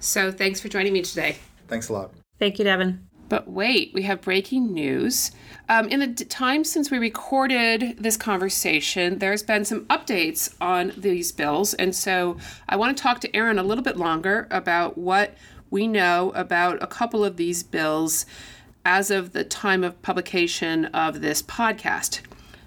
So 0.00 0.32
thanks 0.32 0.60
for 0.60 0.68
joining 0.68 0.92
me 0.92 1.02
today. 1.02 1.36
Thanks 1.68 1.88
a 1.88 1.92
lot. 1.92 2.12
Thank 2.38 2.58
you, 2.58 2.64
Devin. 2.64 3.06
But 3.28 3.48
wait, 3.48 3.92
we 3.94 4.02
have 4.02 4.20
breaking 4.20 4.72
news. 4.72 5.32
Um, 5.68 5.88
in 5.88 6.00
the 6.00 6.06
d- 6.06 6.24
time 6.24 6.64
since 6.64 6.90
we 6.90 6.98
recorded 6.98 7.96
this 7.98 8.16
conversation, 8.16 9.18
there's 9.18 9.42
been 9.42 9.64
some 9.64 9.84
updates 9.86 10.54
on 10.60 10.92
these 10.96 11.32
bills. 11.32 11.74
And 11.74 11.94
so 11.94 12.36
I 12.68 12.76
want 12.76 12.96
to 12.96 13.02
talk 13.02 13.20
to 13.20 13.36
Aaron 13.36 13.58
a 13.58 13.64
little 13.64 13.82
bit 13.82 13.96
longer 13.96 14.46
about 14.50 14.96
what 14.96 15.34
we 15.70 15.88
know 15.88 16.30
about 16.34 16.82
a 16.82 16.86
couple 16.86 17.24
of 17.24 17.36
these 17.36 17.62
bills 17.62 18.26
as 18.84 19.10
of 19.10 19.32
the 19.32 19.42
time 19.42 19.82
of 19.82 20.00
publication 20.02 20.84
of 20.86 21.20
this 21.20 21.42
podcast. 21.42 22.20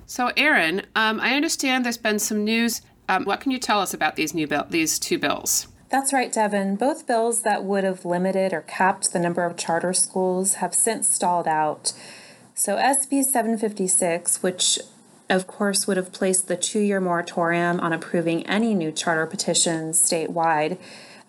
So, 0.06 0.32
Aaron, 0.36 0.82
um, 0.96 1.20
I 1.20 1.36
understand 1.36 1.86
there's 1.86 1.98
been 1.98 2.20
some 2.20 2.44
news. 2.44 2.82
Um, 3.10 3.26
what 3.26 3.42
can 3.42 3.52
you 3.52 3.58
tell 3.58 3.82
us 3.82 3.94
about 3.94 4.16
these 4.16 4.36
new 4.36 4.46
bill- 4.46 4.68
these 4.70 5.00
two 5.00 5.18
bills? 5.18 5.68
That's 5.90 6.14
right, 6.14 6.32
Devin. 6.32 6.76
Both 6.76 7.08
bills 7.08 7.42
that 7.42 7.64
would 7.64 7.84
have 7.84 8.06
limited 8.06 8.54
or 8.54 8.62
capped 8.62 9.12
the 9.12 9.20
number 9.20 9.44
of 9.44 9.58
charter 9.58 9.94
schools 9.94 10.56
have 10.56 10.76
since 10.76 11.14
stalled 11.14 11.48
out. 11.48 11.94
So, 12.54 12.78
SB 12.78 13.24
756, 13.24 14.44
which 14.44 14.78
of 15.28 15.48
course 15.48 15.88
would 15.88 15.98
have 15.98 16.14
placed 16.14 16.48
the 16.48 16.56
two 16.56 16.80
year 16.80 17.02
moratorium 17.02 17.80
on 17.80 17.94
approving 17.94 18.46
any 18.46 18.76
new 18.76 18.92
charter 18.92 19.26
petitions 19.26 20.00
statewide, 20.00 20.78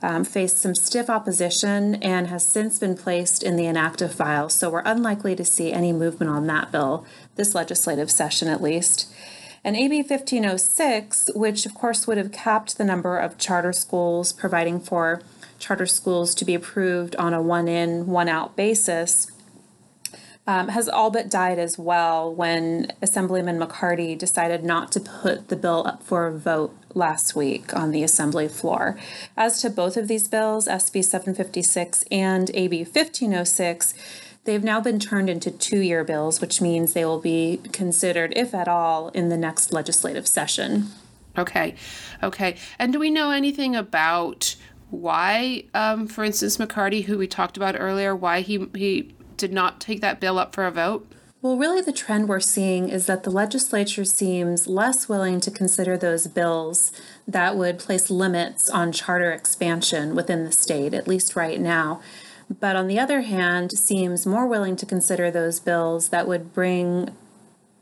um, 0.03 0.25
faced 0.25 0.59
some 0.59 0.75
stiff 0.75 1.09
opposition 1.09 1.95
and 1.97 2.27
has 2.27 2.45
since 2.47 2.79
been 2.79 2.97
placed 2.97 3.43
in 3.43 3.57
the 3.57 3.67
inactive 3.67 4.13
file. 4.13 4.51
So, 4.51 4.69
we're 4.69 4.83
unlikely 4.85 5.35
to 5.37 5.45
see 5.47 5.73
any 5.73 5.95
movement 5.95 6.31
on 6.31 6.47
that 6.49 6.71
bill, 6.71 7.07
this 7.37 7.55
legislative 7.55 8.11
session 8.11 8.49
at 8.49 8.63
least. 8.63 9.11
And 9.63 9.77
AB 9.77 9.99
1506, 9.99 11.31
which 11.35 11.67
of 11.67 11.75
course 11.75 12.07
would 12.07 12.17
have 12.17 12.33
capped 12.33 12.79
the 12.79 12.85
number 12.85 13.19
of 13.19 13.37
charter 13.37 13.73
schools, 13.73 14.33
providing 14.33 14.81
for 14.81 15.21
charter 15.59 15.87
schools 15.87 16.35
to 16.37 16.45
be 16.45 16.55
approved 16.55 17.15
on 17.17 17.35
a 17.35 17.43
one 17.43 17.69
in, 17.69 18.07
one 18.07 18.29
out 18.29 18.57
basis, 18.57 19.31
um, 20.47 20.69
has 20.69 20.89
all 20.89 21.11
but 21.11 21.31
died 21.31 21.59
as 21.59 21.79
well 21.79 22.35
when 22.35 22.91
Assemblyman 23.03 23.61
McCarty 23.61 24.17
decided 24.17 24.65
not 24.65 24.91
to 24.93 25.01
put 25.01 25.49
the 25.49 25.57
bill 25.57 25.87
up 25.87 26.03
for 26.03 26.27
a 26.27 26.33
vote 26.33 26.75
last 26.95 27.37
week 27.37 27.75
on 27.77 27.91
the 27.91 28.03
Assembly 28.03 28.49
floor. 28.49 28.99
As 29.37 29.61
to 29.61 29.71
both 29.71 29.97
of 29.97 30.09
these 30.09 30.27
bills, 30.27 30.67
SB 30.67 31.05
756 31.05 32.05
and 32.11 32.51
AB 32.55 32.79
1506, 32.79 33.95
They've 34.45 34.65
now 34.65 34.81
been 34.81 34.99
turned 34.99 35.29
into 35.29 35.51
two 35.51 35.81
year 35.81 36.03
bills, 36.03 36.41
which 36.41 36.61
means 36.61 36.93
they 36.93 37.05
will 37.05 37.21
be 37.21 37.61
considered, 37.73 38.33
if 38.37 38.55
at 38.55 38.69
all, 38.69 39.09
in 39.09 39.29
the 39.29 39.37
next 39.37 39.73
legislative 39.73 40.27
session. 40.27 40.89
Okay, 41.37 41.75
okay. 42.23 42.57
And 42.79 42.93
do 42.93 42.99
we 42.99 43.11
know 43.11 43.31
anything 43.31 43.77
about 43.77 44.57
why, 44.91 45.65
um, 45.75 46.07
for 46.07 46.25
instance, 46.25 46.57
McCarty, 46.57 47.05
who 47.05 47.19
we 47.19 47.27
talked 47.27 47.57
about 47.57 47.77
earlier, 47.79 48.17
why 48.17 48.41
he 48.41 48.67
he 48.75 49.15
did 49.37 49.53
not 49.53 49.81
take 49.81 50.01
that 50.01 50.21
bill 50.21 50.39
up 50.39 50.55
for 50.55 50.67
a 50.67 50.71
vote? 50.71 51.07
Well, 51.43 51.57
really, 51.57 51.81
the 51.81 51.93
trend 51.93 52.29
we're 52.29 52.41
seeing 52.41 52.91
is 52.91 53.07
that 53.07 53.23
the 53.23 53.31
legislature 53.31 54.05
seems 54.05 54.67
less 54.67 55.09
willing 55.09 55.41
to 55.41 55.51
consider 55.51 55.97
those 55.97 56.27
bills 56.27 56.93
that 57.27 57.57
would 57.57 57.79
place 57.79 58.11
limits 58.11 58.69
on 58.69 58.93
charter 58.93 59.33
expansion 59.33 60.15
within 60.15 60.45
the 60.45 60.53
state, 60.53 60.93
at 60.93 61.09
least 61.09 61.37
right 61.37 61.59
now 61.59 62.01
but 62.59 62.77
on 62.77 62.89
the 62.89 62.99
other 62.99 63.21
hand, 63.23 63.73
seems 63.73 64.27
more 64.27 64.47
willing 64.47 64.77
to 64.77 64.87
consider 64.87 65.31
those 65.31 65.61
bills 65.61 66.09
that 66.09 66.27
would 66.27 66.53
bring 66.53 67.11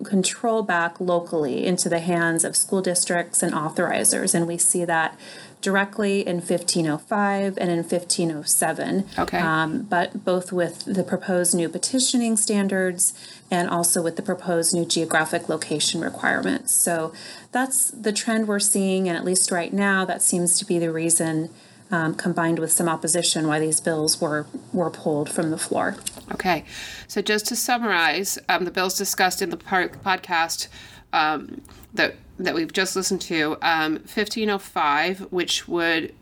control 0.04 0.62
back 0.62 1.00
locally 1.00 1.66
into 1.66 1.88
the 1.88 1.98
hands 1.98 2.44
of 2.44 2.54
school 2.54 2.80
districts 2.80 3.42
and 3.42 3.52
authorizers. 3.52 4.34
And 4.34 4.46
we 4.46 4.58
see 4.58 4.84
that 4.84 5.18
directly 5.60 6.24
in 6.24 6.36
1505 6.36 7.58
and 7.58 7.70
in 7.70 7.78
1507. 7.78 9.06
Okay. 9.18 9.38
Um, 9.38 9.82
but 9.82 10.24
both 10.24 10.52
with 10.52 10.84
the 10.84 11.02
proposed 11.02 11.54
new 11.54 11.68
petitioning 11.68 12.36
standards 12.36 13.12
and 13.50 13.68
also 13.68 14.00
with 14.00 14.14
the 14.16 14.22
proposed 14.22 14.72
new 14.72 14.84
geographic 14.84 15.48
location 15.48 16.00
requirements. 16.00 16.72
So 16.72 17.12
that's 17.50 17.90
the 17.90 18.12
trend 18.12 18.46
we're 18.46 18.60
seeing, 18.60 19.08
and 19.08 19.16
at 19.16 19.24
least 19.24 19.50
right 19.50 19.72
now, 19.72 20.04
that 20.04 20.22
seems 20.22 20.58
to 20.58 20.64
be 20.64 20.78
the 20.78 20.92
reason 20.92 21.50
um, 21.90 22.14
combined 22.14 22.58
with 22.58 22.72
some 22.72 22.88
opposition, 22.88 23.46
why 23.46 23.58
these 23.58 23.80
bills 23.80 24.20
were 24.20 24.46
were 24.72 24.90
pulled 24.90 25.30
from 25.30 25.50
the 25.50 25.58
floor. 25.58 25.96
Okay, 26.32 26.64
so 27.06 27.22
just 27.22 27.46
to 27.46 27.56
summarize, 27.56 28.38
um, 28.48 28.64
the 28.64 28.70
bills 28.70 28.96
discussed 28.96 29.40
in 29.40 29.50
the 29.50 29.56
par- 29.56 29.88
podcast 29.88 30.68
um, 31.12 31.62
that 31.94 32.16
that 32.38 32.54
we've 32.54 32.72
just 32.72 32.94
listened 32.94 33.20
to, 33.22 33.50
1505, 33.60 35.20
um, 35.20 35.26
which 35.30 35.66
would 35.66 36.14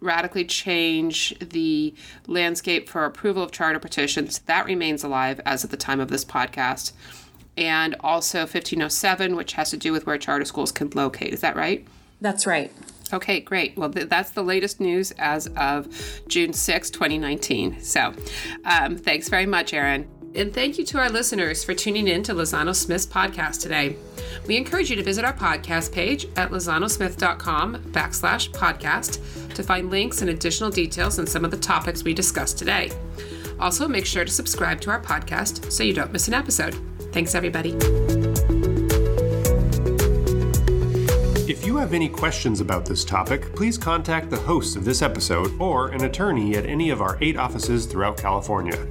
radically 0.00 0.44
change 0.44 1.34
the 1.40 1.94
landscape 2.26 2.88
for 2.88 3.04
approval 3.04 3.42
of 3.42 3.52
charter 3.52 3.78
petitions, 3.78 4.40
that 4.40 4.66
remains 4.66 5.02
alive 5.02 5.40
as 5.46 5.64
of 5.64 5.70
the 5.70 5.76
time 5.76 6.00
of 6.00 6.08
this 6.08 6.24
podcast. 6.24 6.92
And 7.56 7.94
also 8.00 8.40
1507, 8.40 9.36
which 9.36 9.54
has 9.54 9.70
to 9.70 9.76
do 9.76 9.92
with 9.92 10.06
where 10.06 10.16
charter 10.18 10.44
schools 10.44 10.72
can 10.72 10.90
locate. 10.94 11.34
Is 11.34 11.40
that 11.40 11.54
right? 11.54 11.86
That's 12.20 12.46
right. 12.46 12.72
Okay, 13.12 13.40
great. 13.40 13.76
Well, 13.76 13.90
th- 13.90 14.08
that's 14.08 14.30
the 14.30 14.42
latest 14.42 14.80
news 14.80 15.12
as 15.18 15.46
of 15.56 15.88
June 16.28 16.52
6, 16.52 16.90
2019. 16.90 17.80
So 17.80 18.14
um, 18.64 18.96
thanks 18.96 19.28
very 19.28 19.46
much, 19.46 19.74
Aaron. 19.74 20.08
And 20.34 20.54
thank 20.54 20.78
you 20.78 20.84
to 20.86 20.98
our 20.98 21.10
listeners 21.10 21.62
for 21.62 21.74
tuning 21.74 22.08
in 22.08 22.22
to 22.22 22.32
Lozano 22.34 22.74
Smith's 22.74 23.04
podcast 23.04 23.60
today. 23.60 23.96
We 24.46 24.56
encourage 24.56 24.88
you 24.88 24.96
to 24.96 25.02
visit 25.02 25.24
our 25.24 25.34
podcast 25.34 25.92
page 25.92 26.26
at 26.36 26.50
lozanosmith.com 26.50 27.76
backslash 27.92 28.50
podcast 28.50 29.54
to 29.54 29.62
find 29.62 29.90
links 29.90 30.22
and 30.22 30.30
additional 30.30 30.70
details 30.70 31.18
on 31.18 31.26
some 31.26 31.44
of 31.44 31.50
the 31.50 31.58
topics 31.58 32.02
we 32.02 32.14
discussed 32.14 32.58
today. 32.58 32.90
Also, 33.60 33.86
make 33.86 34.06
sure 34.06 34.24
to 34.24 34.32
subscribe 34.32 34.80
to 34.80 34.90
our 34.90 35.00
podcast 35.00 35.70
so 35.70 35.82
you 35.82 35.92
don't 35.92 36.12
miss 36.12 36.28
an 36.28 36.34
episode. 36.34 36.74
Thanks, 37.12 37.34
everybody. 37.34 37.72
Have 41.82 41.94
any 41.94 42.08
questions 42.08 42.60
about 42.60 42.86
this 42.86 43.04
topic, 43.04 43.56
please 43.56 43.76
contact 43.76 44.30
the 44.30 44.36
hosts 44.36 44.76
of 44.76 44.84
this 44.84 45.02
episode 45.02 45.50
or 45.60 45.88
an 45.88 46.04
attorney 46.04 46.54
at 46.54 46.64
any 46.64 46.90
of 46.90 47.02
our 47.02 47.18
eight 47.20 47.36
offices 47.36 47.86
throughout 47.86 48.16
California. 48.16 48.86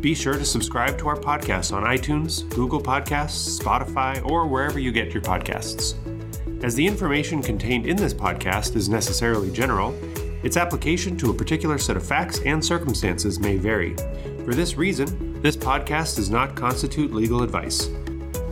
Be 0.00 0.16
sure 0.16 0.32
to 0.32 0.44
subscribe 0.44 0.98
to 0.98 1.06
our 1.06 1.16
podcast 1.16 1.72
on 1.72 1.84
iTunes, 1.84 2.48
Google 2.52 2.82
Podcasts, 2.82 3.56
Spotify, 3.56 4.20
or 4.28 4.48
wherever 4.48 4.80
you 4.80 4.90
get 4.90 5.14
your 5.14 5.22
podcasts. 5.22 5.94
As 6.64 6.74
the 6.74 6.84
information 6.84 7.40
contained 7.40 7.86
in 7.86 7.96
this 7.96 8.12
podcast 8.12 8.74
is 8.74 8.88
necessarily 8.88 9.52
general, 9.52 9.94
its 10.42 10.56
application 10.56 11.16
to 11.18 11.30
a 11.30 11.34
particular 11.34 11.78
set 11.78 11.96
of 11.96 12.04
facts 12.04 12.40
and 12.40 12.62
circumstances 12.64 13.38
may 13.38 13.58
vary. 13.58 13.94
For 14.44 14.54
this 14.54 14.76
reason, 14.76 15.40
this 15.40 15.56
podcast 15.56 16.16
does 16.16 16.30
not 16.30 16.56
constitute 16.56 17.14
legal 17.14 17.44
advice 17.44 17.88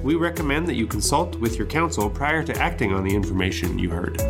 we 0.02 0.16
recommend 0.16 0.66
that 0.66 0.74
you 0.74 0.86
consult 0.86 1.36
with 1.36 1.56
your 1.56 1.66
counsel 1.66 2.10
prior 2.10 2.42
to 2.42 2.56
acting 2.58 2.92
on 2.92 3.04
the 3.04 3.14
information 3.14 3.78
you 3.78 3.90
heard. 3.90 4.20